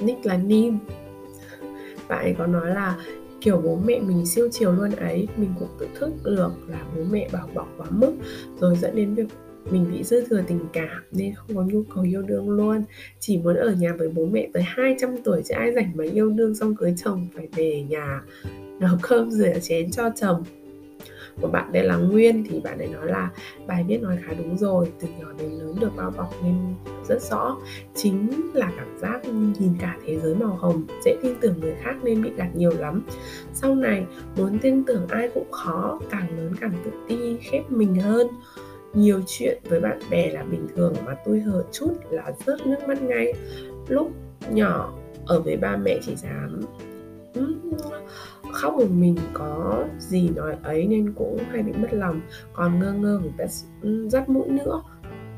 nick 0.00 0.26
là 0.26 0.36
nim. 0.36 0.78
Bạn 2.08 2.24
ấy 2.24 2.34
có 2.38 2.46
nói 2.46 2.74
là 2.74 2.98
kiểu 3.40 3.60
bố 3.64 3.78
mẹ 3.86 4.00
mình 4.00 4.26
siêu 4.26 4.48
chiều 4.52 4.72
luôn 4.72 4.90
ấy, 4.90 5.28
mình 5.36 5.54
cũng 5.58 5.68
tự 5.78 5.88
thức 5.94 6.12
được 6.24 6.52
là 6.68 6.84
bố 6.96 7.02
mẹ 7.10 7.28
bảo 7.32 7.48
bọc 7.54 7.68
quá 7.76 7.86
mức, 7.90 8.12
rồi 8.60 8.76
dẫn 8.76 8.96
đến 8.96 9.14
việc 9.14 9.28
mình 9.70 9.86
bị 9.92 10.04
dư 10.04 10.24
thừa 10.26 10.42
tình 10.46 10.60
cảm 10.72 11.02
nên 11.12 11.34
không 11.34 11.56
có 11.56 11.62
nhu 11.62 11.82
cầu 11.94 12.04
yêu 12.04 12.22
đương 12.22 12.50
luôn. 12.50 12.84
Chỉ 13.20 13.38
muốn 13.38 13.56
ở 13.56 13.70
nhà 13.70 13.94
với 13.98 14.08
bố 14.08 14.26
mẹ 14.26 14.48
tới 14.52 14.62
200 14.62 15.16
tuổi 15.24 15.42
chứ 15.44 15.54
ai 15.54 15.72
rảnh 15.72 15.90
mà 15.94 16.04
yêu 16.12 16.30
đương 16.30 16.54
xong 16.54 16.76
cưới 16.76 16.94
chồng 16.96 17.28
phải 17.34 17.48
về 17.56 17.84
nhà 17.88 18.20
nấu 18.80 18.96
cơm 19.02 19.30
rửa 19.30 19.58
chén 19.62 19.90
cho 19.90 20.10
chồng. 20.16 20.44
Một 21.36 21.48
bạn 21.52 21.72
đây 21.72 21.84
là 21.84 21.96
Nguyên 21.96 22.44
thì 22.50 22.60
bạn 22.60 22.78
ấy 22.78 22.88
nói 22.88 23.06
là, 23.06 23.30
bài 23.66 23.84
viết 23.88 24.02
nói 24.02 24.18
khá 24.22 24.32
đúng 24.38 24.58
rồi, 24.58 24.92
từ 25.00 25.08
nhỏ 25.20 25.26
đến 25.38 25.50
lớn 25.50 25.76
được 25.80 25.90
bao 25.96 26.10
bọc 26.16 26.34
nên 26.42 26.54
rất 27.08 27.22
rõ. 27.22 27.56
Chính 27.94 28.28
là 28.54 28.72
cảm 28.76 28.98
giác 28.98 29.20
nhìn 29.58 29.72
cả 29.80 29.98
thế 30.06 30.20
giới 30.20 30.34
màu 30.34 30.56
hồng, 30.60 30.82
dễ 31.04 31.16
tin 31.22 31.34
tưởng 31.40 31.60
người 31.60 31.74
khác 31.82 31.94
nên 32.04 32.22
bị 32.22 32.30
gạt 32.36 32.50
nhiều 32.54 32.72
lắm. 32.78 33.02
Sau 33.52 33.74
này, 33.74 34.06
muốn 34.36 34.58
tin 34.58 34.84
tưởng 34.84 35.06
ai 35.08 35.30
cũng 35.34 35.50
khó, 35.50 36.00
càng 36.10 36.38
lớn 36.38 36.52
càng 36.60 36.72
tự 36.84 36.90
ti, 37.08 37.36
khép 37.40 37.70
mình 37.70 37.94
hơn 37.94 38.26
nhiều 38.94 39.20
chuyện 39.26 39.58
với 39.68 39.80
bạn 39.80 39.98
bè 40.10 40.30
là 40.30 40.42
bình 40.42 40.66
thường 40.76 40.94
mà 41.06 41.14
tôi 41.24 41.40
hờ 41.40 41.64
chút 41.72 41.92
là 42.10 42.32
rớt 42.46 42.66
nước 42.66 42.88
mắt 42.88 43.02
ngay. 43.02 43.32
Lúc 43.88 44.10
nhỏ 44.50 44.94
ở 45.26 45.40
với 45.40 45.56
ba 45.56 45.76
mẹ 45.76 45.98
chỉ 46.02 46.16
dám 46.16 46.60
khóc 48.52 48.74
một 48.74 48.90
mình 48.90 49.16
có 49.32 49.84
gì 49.98 50.28
nói 50.28 50.56
ấy 50.62 50.86
nên 50.86 51.12
cũng 51.12 51.38
hay 51.50 51.62
bị 51.62 51.72
mất 51.72 51.88
lòng 51.92 52.20
còn 52.52 52.78
ngơ 52.78 52.92
ngơ 52.92 53.20
vì 53.22 53.30
bé 53.38 53.46
dắt 54.08 54.28
mũi 54.28 54.48
nữa. 54.48 54.82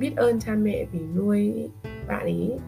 Biết 0.00 0.16
ơn 0.16 0.40
cha 0.40 0.54
mẹ 0.54 0.86
vì 0.92 1.00
nuôi 1.14 1.70
bạn 2.08 2.22
ấy 2.22 2.58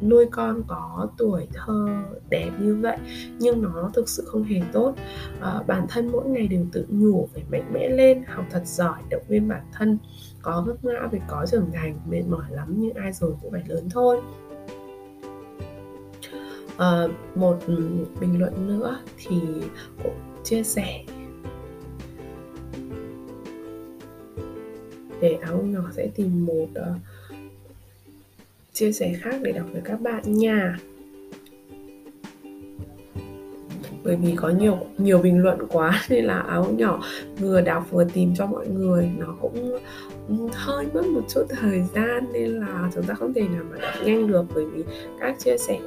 nuôi 0.00 0.26
con 0.30 0.62
có 0.66 1.08
tuổi 1.18 1.46
thơ 1.52 1.88
đẹp 2.30 2.50
như 2.60 2.76
vậy 2.76 2.96
nhưng 3.38 3.62
nó 3.62 3.90
thực 3.94 4.08
sự 4.08 4.24
không 4.26 4.44
hề 4.44 4.60
tốt. 4.72 4.94
À, 5.40 5.62
bản 5.66 5.86
thân 5.88 6.12
mỗi 6.12 6.28
ngày 6.28 6.48
đều 6.48 6.66
tự 6.72 6.86
nhủ 6.88 7.28
phải 7.34 7.42
mạnh 7.50 7.72
mẽ 7.72 7.88
lên 7.88 8.22
học 8.26 8.44
thật 8.50 8.62
giỏi 8.64 8.98
động 9.10 9.22
viên 9.28 9.48
bản 9.48 9.62
thân 9.72 9.98
có 10.42 10.64
vấp 10.66 10.84
ngã 10.84 11.08
phải 11.10 11.20
có 11.28 11.46
trưởng 11.50 11.70
thành 11.72 12.00
mệt 12.08 12.22
mỏi 12.28 12.50
lắm 12.50 12.74
nhưng 12.76 12.94
ai 12.94 13.12
rồi 13.12 13.34
cũng 13.42 13.52
phải 13.52 13.62
lớn 13.68 13.88
thôi. 13.90 14.20
À, 16.76 17.06
một 17.34 17.58
bình 18.20 18.38
luận 18.38 18.66
nữa 18.66 18.98
thì 19.16 19.36
cũng 20.02 20.14
chia 20.44 20.62
sẻ. 20.62 21.04
Để 25.20 25.38
áo 25.42 25.62
nhỏ 25.62 25.82
sẽ 25.92 26.08
tìm 26.14 26.46
một 26.46 26.66
uh, 26.70 26.96
chia 28.72 28.92
sẻ 28.92 29.14
khác 29.20 29.34
để 29.42 29.52
đọc 29.52 29.66
với 29.72 29.82
các 29.84 30.00
bạn 30.00 30.22
nha. 30.24 30.78
Bởi 34.04 34.16
vì 34.16 34.34
có 34.36 34.48
nhiều 34.48 34.78
nhiều 34.98 35.18
bình 35.18 35.42
luận 35.42 35.58
quá 35.68 36.02
nên 36.08 36.24
là 36.24 36.38
áo 36.38 36.74
nhỏ 36.78 37.02
vừa 37.38 37.60
đọc 37.60 37.86
vừa 37.90 38.04
tìm 38.04 38.34
cho 38.36 38.46
mọi 38.46 38.68
người 38.68 39.10
nó 39.18 39.36
cũng 39.40 39.78
hơi 40.52 40.86
mất 40.94 41.06
một 41.06 41.22
chút 41.28 41.46
thời 41.48 41.82
gian 41.94 42.32
nên 42.32 42.60
là 42.60 42.90
chúng 42.94 43.04
ta 43.04 43.14
không 43.14 43.34
thể 43.34 43.48
nào 43.48 43.64
mà 43.70 43.76
đọc 43.80 43.94
nhanh 44.04 44.26
được 44.26 44.44
bởi 44.54 44.64
vì 44.64 44.84
các 45.20 45.38
chia 45.38 45.58
sẻ 45.58 45.80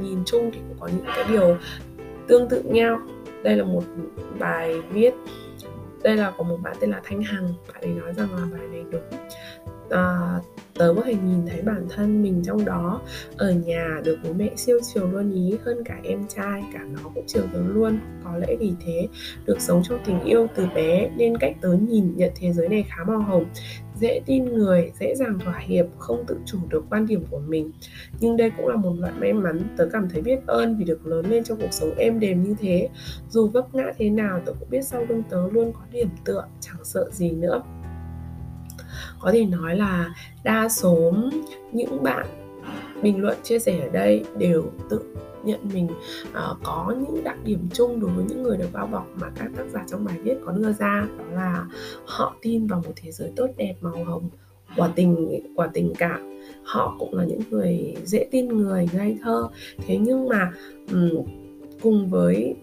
nhìn 0.00 0.18
chung 0.26 0.50
thì 0.52 0.60
cũng 0.68 0.76
có 0.80 0.86
những 0.86 1.06
cái 1.06 1.24
điều 1.28 1.56
tương 2.28 2.48
tự 2.48 2.62
nhau. 2.62 3.00
Đây 3.42 3.56
là 3.56 3.64
một 3.64 3.82
bài 4.38 4.82
viết 4.90 5.14
đây 6.04 6.16
là 6.16 6.32
có 6.38 6.44
một 6.44 6.56
bạn 6.62 6.76
tên 6.80 6.90
là 6.90 7.00
thanh 7.04 7.22
hằng 7.22 7.54
bạn 7.72 7.82
ấy 7.82 7.90
nói 7.90 8.12
rằng 8.16 8.28
là 8.34 8.46
bài 8.52 8.68
này 8.72 8.84
đúng. 8.90 9.02
À, 9.90 10.38
tớ 10.74 10.94
có 10.96 11.02
thể 11.02 11.14
nhìn 11.14 11.46
thấy 11.46 11.62
bản 11.62 11.86
thân 11.90 12.22
mình 12.22 12.42
trong 12.44 12.64
đó. 12.64 13.00
Ở 13.36 13.50
nhà 13.50 14.00
được 14.04 14.18
bố 14.24 14.32
mẹ 14.32 14.50
siêu 14.56 14.78
chiều 14.94 15.10
luôn 15.10 15.32
ý, 15.32 15.56
hơn 15.64 15.84
cả 15.84 16.00
em 16.02 16.26
trai, 16.28 16.64
cả 16.72 16.84
nó 16.84 17.10
cũng 17.14 17.24
chiều 17.26 17.42
tớ 17.52 17.60
luôn. 17.68 17.98
Có 18.24 18.38
lẽ 18.38 18.56
vì 18.60 18.72
thế, 18.84 19.08
được 19.46 19.60
sống 19.60 19.82
trong 19.88 19.98
tình 20.06 20.20
yêu 20.20 20.46
từ 20.54 20.66
bé, 20.74 21.10
nên 21.16 21.36
cách 21.36 21.56
tớ 21.60 21.72
nhìn 21.72 22.16
nhận 22.16 22.32
thế 22.36 22.52
giới 22.52 22.68
này 22.68 22.84
khá 22.88 23.04
màu 23.04 23.18
hồng. 23.18 23.44
Dễ 24.00 24.20
tin 24.26 24.44
người, 24.44 24.92
dễ 25.00 25.14
dàng 25.14 25.38
thỏa 25.38 25.58
hiệp, 25.58 25.86
không 25.98 26.24
tự 26.26 26.36
chủ 26.46 26.58
được 26.68 26.84
quan 26.90 27.06
điểm 27.06 27.24
của 27.30 27.38
mình. 27.38 27.72
Nhưng 28.20 28.36
đây 28.36 28.50
cũng 28.56 28.68
là 28.68 28.76
một 28.76 28.92
loại 28.98 29.12
may 29.18 29.32
mắn, 29.32 29.60
tớ 29.76 29.88
cảm 29.92 30.08
thấy 30.08 30.22
biết 30.22 30.38
ơn 30.46 30.76
vì 30.78 30.84
được 30.84 31.06
lớn 31.06 31.26
lên 31.30 31.44
trong 31.44 31.60
cuộc 31.60 31.72
sống 31.72 31.94
êm 31.96 32.20
đềm 32.20 32.42
như 32.42 32.54
thế. 32.60 32.88
Dù 33.28 33.48
vấp 33.48 33.74
ngã 33.74 33.92
thế 33.98 34.10
nào, 34.10 34.40
tớ 34.46 34.52
cũng 34.60 34.70
biết 34.70 34.82
sau 34.82 35.04
lưng 35.08 35.22
tớ 35.30 35.48
luôn 35.52 35.72
có 35.72 35.80
điểm 35.92 36.08
tựa, 36.24 36.44
chẳng 36.60 36.84
sợ 36.84 37.10
gì 37.12 37.30
nữa 37.30 37.62
có 39.18 39.32
thể 39.32 39.44
nói 39.44 39.76
là 39.76 40.14
đa 40.44 40.68
số 40.68 41.12
những 41.72 42.02
bạn 42.02 42.26
bình 43.02 43.20
luận 43.22 43.36
chia 43.42 43.58
sẻ 43.58 43.80
ở 43.80 43.88
đây 43.88 44.24
đều 44.38 44.64
tự 44.90 45.00
nhận 45.44 45.60
mình 45.72 45.88
uh, 46.28 46.58
có 46.62 46.94
những 46.98 47.24
đặc 47.24 47.36
điểm 47.44 47.68
chung 47.72 48.00
đối 48.00 48.10
với 48.10 48.24
những 48.28 48.42
người 48.42 48.56
được 48.56 48.68
bao 48.72 48.86
bọc 48.86 49.06
mà 49.20 49.30
các 49.36 49.50
tác 49.56 49.64
giả 49.72 49.84
trong 49.90 50.04
bài 50.04 50.18
viết 50.22 50.34
có 50.44 50.52
đưa 50.52 50.72
ra 50.72 51.08
đó 51.18 51.24
là 51.32 51.66
họ 52.04 52.36
tin 52.42 52.66
vào 52.66 52.82
một 52.86 52.92
thế 52.96 53.12
giới 53.12 53.32
tốt 53.36 53.46
đẹp 53.56 53.74
màu 53.80 54.04
hồng 54.04 54.28
quả 54.76 54.92
tình 54.96 55.42
quả 55.56 55.70
tình 55.74 55.92
cảm. 55.98 56.40
Họ 56.64 56.96
cũng 56.98 57.14
là 57.14 57.24
những 57.24 57.40
người 57.50 57.94
dễ 58.04 58.26
tin 58.30 58.48
người 58.48 58.88
ngây 58.92 59.16
thơ. 59.22 59.48
Thế 59.86 59.98
nhưng 59.98 60.28
mà 60.28 60.52
um, 60.92 61.10
cùng 61.82 62.08
với 62.08 62.54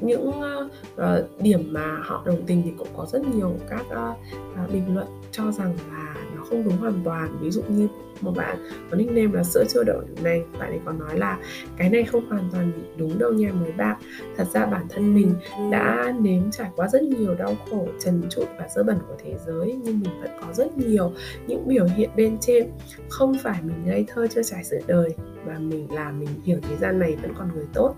những 0.00 0.28
uh, 0.28 1.40
điểm 1.40 1.72
mà 1.72 1.96
họ 2.02 2.22
đồng 2.26 2.46
tình 2.46 2.62
thì 2.64 2.72
cũng 2.78 2.88
có 2.96 3.06
rất 3.12 3.22
nhiều 3.34 3.56
các 3.68 3.84
uh, 3.90 4.72
bình 4.72 4.94
luận 4.94 5.06
cho 5.32 5.52
rằng 5.52 5.74
là 5.92 6.14
nó 6.36 6.44
không 6.44 6.64
đúng 6.64 6.76
hoàn 6.76 7.00
toàn. 7.04 7.36
Ví 7.40 7.50
dụ 7.50 7.62
như 7.68 7.88
một 8.20 8.32
bạn 8.36 8.56
có 8.90 8.96
nickname 8.96 9.32
là 9.32 9.44
sữa 9.44 9.64
chua 9.68 9.84
đậu 9.84 10.02
này 10.22 10.42
bạn 10.58 10.70
ấy 10.70 10.80
còn 10.84 10.98
nói 10.98 11.18
là 11.18 11.38
cái 11.76 11.90
này 11.90 12.04
không 12.04 12.28
hoàn 12.28 12.48
toàn 12.52 12.72
đúng 12.96 13.18
đâu 13.18 13.32
nha 13.32 13.52
mấy 13.52 13.72
bạn. 13.72 13.96
Thật 14.36 14.44
ra 14.52 14.66
bản 14.66 14.86
thân 14.88 15.14
mình 15.14 15.34
đã 15.70 16.14
nếm 16.20 16.50
trải 16.50 16.70
qua 16.76 16.88
rất 16.88 17.02
nhiều 17.02 17.34
đau 17.34 17.56
khổ 17.70 17.88
trần 17.98 18.22
trụi 18.30 18.44
và 18.58 18.68
dơ 18.74 18.82
bẩn 18.82 18.98
của 19.08 19.14
thế 19.24 19.34
giới 19.46 19.80
nhưng 19.84 20.00
mình 20.00 20.20
vẫn 20.20 20.30
có 20.40 20.52
rất 20.52 20.78
nhiều 20.78 21.12
những 21.46 21.68
biểu 21.68 21.86
hiện 21.96 22.10
bên 22.16 22.38
trên. 22.40 22.70
Không 23.08 23.36
phải 23.42 23.58
mình 23.62 23.82
ngây 23.84 24.04
thơ 24.08 24.26
chưa 24.26 24.42
trải 24.42 24.64
sự 24.64 24.78
đời 24.86 25.14
mà 25.46 25.58
mình 25.58 25.92
là 25.92 26.10
mình 26.10 26.28
hiểu 26.44 26.58
thế 26.62 26.76
gian 26.76 26.98
này 26.98 27.16
vẫn 27.22 27.32
còn 27.38 27.48
người 27.54 27.66
tốt 27.74 27.94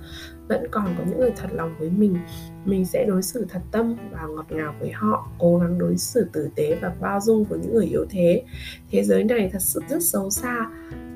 vẫn 0.48 0.66
còn 0.70 0.94
có 0.98 1.04
những 1.08 1.20
người 1.20 1.32
thật 1.36 1.48
lòng 1.52 1.74
với 1.78 1.90
mình 1.90 2.16
mình 2.64 2.84
sẽ 2.84 3.04
đối 3.08 3.22
xử 3.22 3.46
thật 3.48 3.62
tâm 3.72 3.96
và 4.12 4.26
ngọt 4.26 4.46
ngào 4.50 4.74
với 4.80 4.92
họ 4.92 5.28
cố 5.38 5.58
gắng 5.58 5.78
đối 5.78 5.96
xử 5.96 6.26
tử 6.32 6.48
tế 6.54 6.78
và 6.82 6.92
bao 7.00 7.20
dung 7.20 7.44
với 7.44 7.58
những 7.58 7.74
người 7.74 7.86
yếu 7.86 8.06
thế. 8.10 8.42
Thế 8.90 9.04
giới 9.04 9.24
này 9.24 9.50
thật 9.52 9.62
sự 9.62 9.80
rất 9.88 10.02
xấu 10.02 10.30
xa 10.30 10.70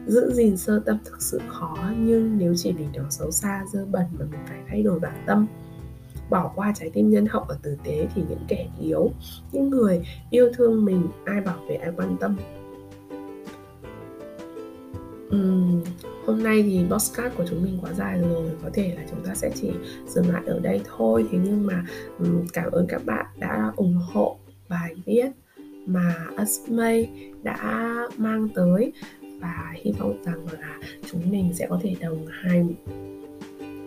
giữ 0.06 0.32
gìn 0.34 0.56
sơ 0.56 0.82
tâm 0.86 0.98
thực 1.04 1.22
sự 1.22 1.40
khó 1.48 1.76
nhưng 1.98 2.38
nếu 2.38 2.54
chỉ 2.56 2.72
vì 2.72 2.84
nó 2.94 3.02
xấu 3.10 3.30
xa 3.30 3.64
dơ 3.72 3.86
bẩn 3.86 4.04
mà 4.18 4.24
mình 4.30 4.40
phải 4.48 4.58
thay 4.68 4.82
đổi 4.82 5.00
bản 5.00 5.24
tâm. 5.26 5.46
Bỏ 6.30 6.52
qua 6.54 6.72
trái 6.76 6.90
tim 6.90 7.10
nhân 7.10 7.26
hậu 7.26 7.44
và 7.48 7.54
tử 7.62 7.76
tế 7.84 8.08
thì 8.14 8.22
những 8.28 8.44
kẻ 8.48 8.68
yếu 8.80 9.10
những 9.52 9.70
người 9.70 10.02
yêu 10.30 10.50
thương 10.56 10.84
mình 10.84 11.08
ai 11.24 11.40
bảo 11.40 11.58
vệ 11.68 11.74
ai 11.74 11.90
quan 11.96 12.16
tâm. 12.20 12.36
Uhm, 15.36 15.82
hôm 16.26 16.42
nay 16.42 16.62
thì 16.62 16.84
podcast 16.90 17.36
của 17.36 17.44
chúng 17.50 17.62
mình 17.62 17.78
quá 17.80 17.92
dài 17.92 18.18
rồi, 18.20 18.50
có 18.62 18.70
thể 18.74 18.94
là 18.96 19.02
chúng 19.10 19.24
ta 19.24 19.34
sẽ 19.34 19.50
chỉ 19.54 19.70
dừng 20.06 20.32
lại 20.32 20.42
ở 20.46 20.58
đây 20.58 20.80
thôi. 20.96 21.26
Thế 21.30 21.38
nhưng 21.44 21.66
mà 21.66 21.84
cảm 22.52 22.70
ơn 22.70 22.86
các 22.88 23.04
bạn 23.04 23.26
đã 23.38 23.72
ủng 23.76 24.00
hộ 24.12 24.36
bài 24.68 24.94
viết 25.06 25.26
mà 25.86 26.14
Asmay 26.36 27.30
đã 27.42 27.94
mang 28.16 28.48
tới. 28.54 28.92
Và 29.40 29.72
hy 29.74 29.92
vọng 29.92 30.22
rằng 30.24 30.46
là 30.60 30.78
chúng 31.10 31.30
mình 31.30 31.52
sẽ 31.54 31.66
có 31.70 31.78
thể 31.82 31.96
đồng 32.00 32.26
hành 32.26 32.74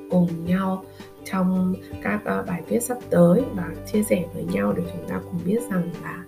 cùng 0.10 0.45
nhau 0.45 0.86
trong 1.26 1.76
các 2.04 2.21
ờ, 2.26 2.43
bài 2.48 2.62
viết 2.67 2.80
sắp 2.80 2.98
tới 3.10 3.41
và 3.54 3.71
chia 3.93 4.04
sẻ 4.04 4.26
với 4.34 4.43
nhau 4.43 4.74
để 4.78 4.84
chúng 4.93 5.10
ta 5.10 5.21
cùng 5.24 5.39
biết 5.45 5.60
rằng 5.71 5.91
là 6.04 6.24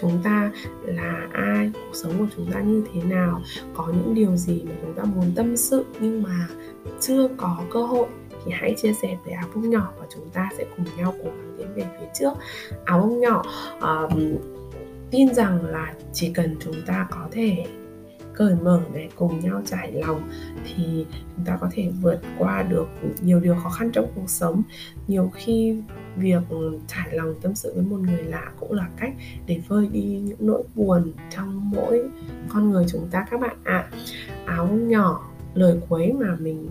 chúng 0.00 0.22
ta 0.24 0.50
là 0.84 1.28
ai 1.32 1.70
cuộc 1.74 1.94
sống 1.94 2.12
của 2.18 2.26
chúng 2.36 2.50
ta 2.52 2.60
như 2.60 2.84
thế 2.92 3.02
nào 3.02 3.42
có 3.74 3.92
những 3.92 4.14
điều 4.14 4.36
gì 4.36 4.62
mà 4.64 4.72
chúng 4.82 4.94
ta 4.94 5.04
muốn 5.04 5.32
tâm 5.36 5.56
sự 5.56 5.84
nhưng 6.00 6.22
mà 6.22 6.48
chưa 7.00 7.28
có 7.36 7.58
cơ 7.70 7.86
hội 7.86 8.06
thì 8.44 8.52
hãy 8.54 8.74
chia 8.82 8.92
sẻ 8.92 9.16
với 9.24 9.34
áo 9.34 9.48
bông 9.54 9.70
nhỏ 9.70 9.92
và 10.00 10.06
chúng 10.14 10.28
ta 10.30 10.48
sẽ 10.58 10.64
cùng 10.76 10.86
nhau 10.96 11.14
cố 11.18 11.24
gắng 11.24 11.54
tiến 11.58 11.74
về 11.74 11.86
phía 12.00 12.06
trước. 12.14 12.32
Áo 12.84 13.00
bông 13.00 13.20
nhỏ 13.20 13.42
um, 13.80 14.36
tin 15.10 15.34
rằng 15.34 15.66
là 15.66 15.94
chỉ 16.12 16.32
cần 16.32 16.56
chúng 16.60 16.74
ta 16.86 17.06
có 17.10 17.28
thể 17.32 17.66
cởi 18.34 18.54
mở 18.62 18.80
để 18.94 19.08
cùng 19.16 19.40
nhau 19.40 19.62
trải 19.66 19.92
lòng 19.92 20.28
thì 20.64 21.06
chúng 21.36 21.44
ta 21.44 21.58
có 21.60 21.68
thể 21.72 21.90
vượt 22.02 22.20
qua 22.38 22.62
được 22.62 22.88
nhiều 23.20 23.40
điều 23.40 23.56
khó 23.62 23.70
khăn 23.70 23.90
trong 23.92 24.06
cuộc 24.14 24.30
sống. 24.30 24.62
Nhiều 25.08 25.30
khi 25.34 25.76
việc 26.18 26.42
trải 26.86 27.08
lòng 27.12 27.34
tâm 27.42 27.54
sự 27.54 27.72
với 27.74 27.84
một 27.84 27.96
người 27.96 28.22
lạ 28.22 28.52
cũng 28.60 28.72
là 28.72 28.88
cách 28.96 29.12
để 29.46 29.60
vơi 29.68 29.88
đi 29.92 30.02
những 30.02 30.38
nỗi 30.40 30.62
buồn 30.74 31.12
trong 31.30 31.70
mỗi 31.70 32.02
con 32.48 32.70
người 32.70 32.84
chúng 32.88 33.08
ta 33.10 33.26
các 33.30 33.40
bạn 33.40 33.56
ạ 33.64 33.88
à. 33.92 33.98
áo 34.46 34.66
nhỏ, 34.66 35.30
lời 35.54 35.80
quấy 35.88 36.12
mà 36.12 36.36
mình 36.38 36.68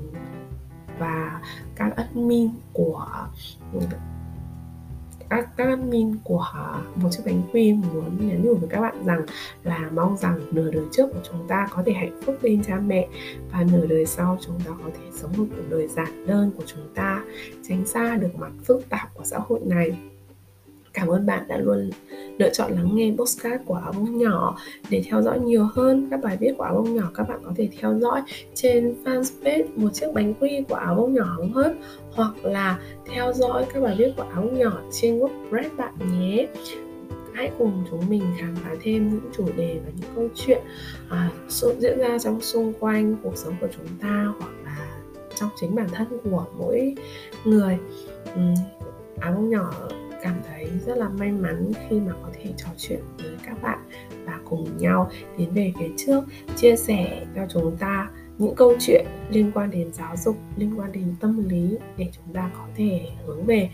và 0.99 1.41
các 1.75 1.95
admin 1.95 2.49
của 2.73 3.07
các, 5.29 5.49
các 5.57 5.67
admin 5.67 6.15
của 6.23 6.45
một 6.95 7.09
chiếc 7.11 7.23
bánh 7.25 7.41
quy 7.53 7.73
muốn 7.73 8.27
nhắn 8.27 8.43
nhủ 8.43 8.55
với 8.55 8.69
các 8.69 8.81
bạn 8.81 9.05
rằng 9.05 9.25
là 9.63 9.89
mong 9.93 10.17
rằng 10.17 10.39
nửa 10.51 10.71
đời 10.71 10.85
trước 10.91 11.09
của 11.13 11.19
chúng 11.31 11.47
ta 11.47 11.67
có 11.71 11.83
thể 11.85 11.93
hạnh 11.93 12.21
phúc 12.25 12.35
bên 12.41 12.63
cha 12.63 12.75
mẹ 12.75 13.07
và 13.51 13.65
nửa 13.71 13.85
đời 13.87 14.05
sau 14.05 14.37
chúng 14.41 14.59
ta 14.59 14.71
có 14.83 14.89
thể 14.93 15.09
sống 15.13 15.31
một 15.37 15.45
cuộc 15.49 15.63
đời 15.69 15.87
giản 15.87 16.27
đơn 16.27 16.51
của 16.57 16.63
chúng 16.65 16.87
ta 16.95 17.23
tránh 17.67 17.85
xa 17.85 18.15
được 18.15 18.35
mặt 18.37 18.51
phức 18.65 18.89
tạp 18.89 19.13
của 19.13 19.23
xã 19.23 19.37
hội 19.37 19.59
này 19.65 19.97
cảm 20.97 21.07
ơn 21.07 21.25
bạn 21.25 21.43
đã 21.47 21.57
luôn 21.57 21.89
lựa 22.37 22.49
chọn 22.49 22.71
lắng 22.71 22.89
nghe 22.93 23.13
postcard 23.17 23.63
của 23.65 23.73
áo 23.73 23.93
bông 23.97 24.17
nhỏ 24.17 24.57
để 24.89 25.03
theo 25.05 25.21
dõi 25.21 25.39
nhiều 25.39 25.67
hơn 25.73 26.07
các 26.11 26.19
bài 26.23 26.37
viết 26.39 26.53
của 26.57 26.63
áo 26.63 26.75
bông 26.75 26.95
nhỏ. 26.95 27.11
Các 27.13 27.29
bạn 27.29 27.39
có 27.45 27.51
thể 27.55 27.69
theo 27.79 27.99
dõi 27.99 28.21
trên 28.53 28.95
fanpage 29.05 29.63
một 29.75 29.89
chiếc 29.93 30.07
bánh 30.13 30.33
quy 30.33 30.63
của 30.69 30.75
áo 30.75 30.95
bông 30.95 31.13
nhỏ 31.13 31.23
hóng 31.37 31.53
hớt 31.53 31.71
hoặc 32.11 32.33
là 32.43 32.79
theo 33.05 33.33
dõi 33.33 33.65
các 33.73 33.83
bài 33.83 33.95
viết 33.97 34.13
của 34.17 34.23
áo 34.23 34.41
bông 34.41 34.59
nhỏ 34.59 34.81
trên 34.91 35.19
WordPress 35.19 35.69
bạn 35.77 35.93
nhé. 36.19 36.47
Hãy 37.33 37.51
cùng 37.57 37.83
chúng 37.91 38.09
mình 38.09 38.23
khám 38.39 38.55
phá 38.55 38.75
thêm 38.83 39.09
những 39.09 39.31
chủ 39.37 39.45
đề 39.57 39.79
và 39.85 39.91
những 39.95 40.09
câu 40.15 40.27
chuyện 40.35 40.61
à, 41.09 41.29
diễn 41.79 41.97
ra 41.97 42.19
trong 42.19 42.41
xung 42.41 42.73
quanh 42.79 43.15
cuộc 43.23 43.37
sống 43.37 43.53
của 43.61 43.67
chúng 43.77 43.87
ta 44.01 44.33
hoặc 44.39 44.51
là 44.65 44.87
trong 45.35 45.49
chính 45.61 45.75
bản 45.75 45.87
thân 45.93 46.07
của 46.23 46.45
mỗi 46.57 46.95
người. 47.45 47.77
Ừ, 48.35 48.41
áo 49.19 49.33
bông 49.33 49.49
nhỏ 49.49 49.73
cảm 50.23 50.41
thấy 50.47 50.69
rất 50.85 50.97
là 50.97 51.09
may 51.09 51.31
mắn 51.31 51.71
khi 51.89 51.99
mà 51.99 52.13
có 52.23 52.29
thể 52.33 52.53
trò 52.57 52.67
chuyện 52.77 52.99
với 53.17 53.35
các 53.45 53.61
bạn 53.61 53.79
và 54.25 54.39
cùng 54.45 54.77
nhau. 54.77 55.09
Tiến 55.37 55.53
về 55.53 55.73
phía 55.79 55.89
trước, 55.97 56.23
chia 56.55 56.75
sẻ 56.75 57.25
cho 57.35 57.41
chúng 57.49 57.77
ta 57.77 58.09
những 58.37 58.55
câu 58.55 58.73
chuyện 58.79 59.05
liên 59.29 59.51
quan 59.51 59.71
đến 59.71 59.93
giáo 59.93 60.15
dục, 60.17 60.37
liên 60.57 60.79
quan 60.79 60.91
đến 60.91 61.15
tâm 61.19 61.49
lý 61.49 61.77
để 61.97 62.09
chúng 62.11 62.33
ta 62.33 62.51
có 62.57 62.67
thể 62.75 63.09
hướng 63.25 63.45
về 63.45 63.69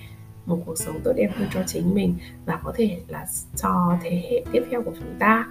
một 0.45 0.59
cuộc 0.65 0.77
sống 0.77 0.99
tốt 1.03 1.13
đẹp 1.15 1.29
hơn 1.35 1.47
cho 1.53 1.63
chính 1.67 1.93
mình 1.95 2.15
và 2.45 2.59
có 2.63 2.73
thể 2.75 2.99
là 3.07 3.25
cho 3.55 3.97
thế 4.01 4.23
hệ 4.29 4.43
tiếp 4.51 4.63
theo 4.71 4.81
của 4.81 4.93
chúng 4.99 5.15
ta. 5.19 5.47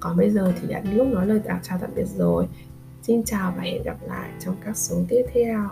Còn 0.00 0.16
bây 0.16 0.30
giờ 0.30 0.52
thì 0.60 0.68
đã 0.68 0.80
đến 0.80 0.94
lúc 0.94 1.06
nói 1.06 1.26
lời 1.26 1.40
chào 1.62 1.78
tạm 1.80 1.90
biệt 1.94 2.06
rồi. 2.16 2.46
Xin 3.02 3.22
chào 3.22 3.52
và 3.56 3.62
hẹn 3.62 3.82
gặp 3.82 3.96
lại 4.06 4.30
trong 4.38 4.56
các 4.64 4.76
số 4.76 4.96
tiếp 5.08 5.22
theo. 5.34 5.68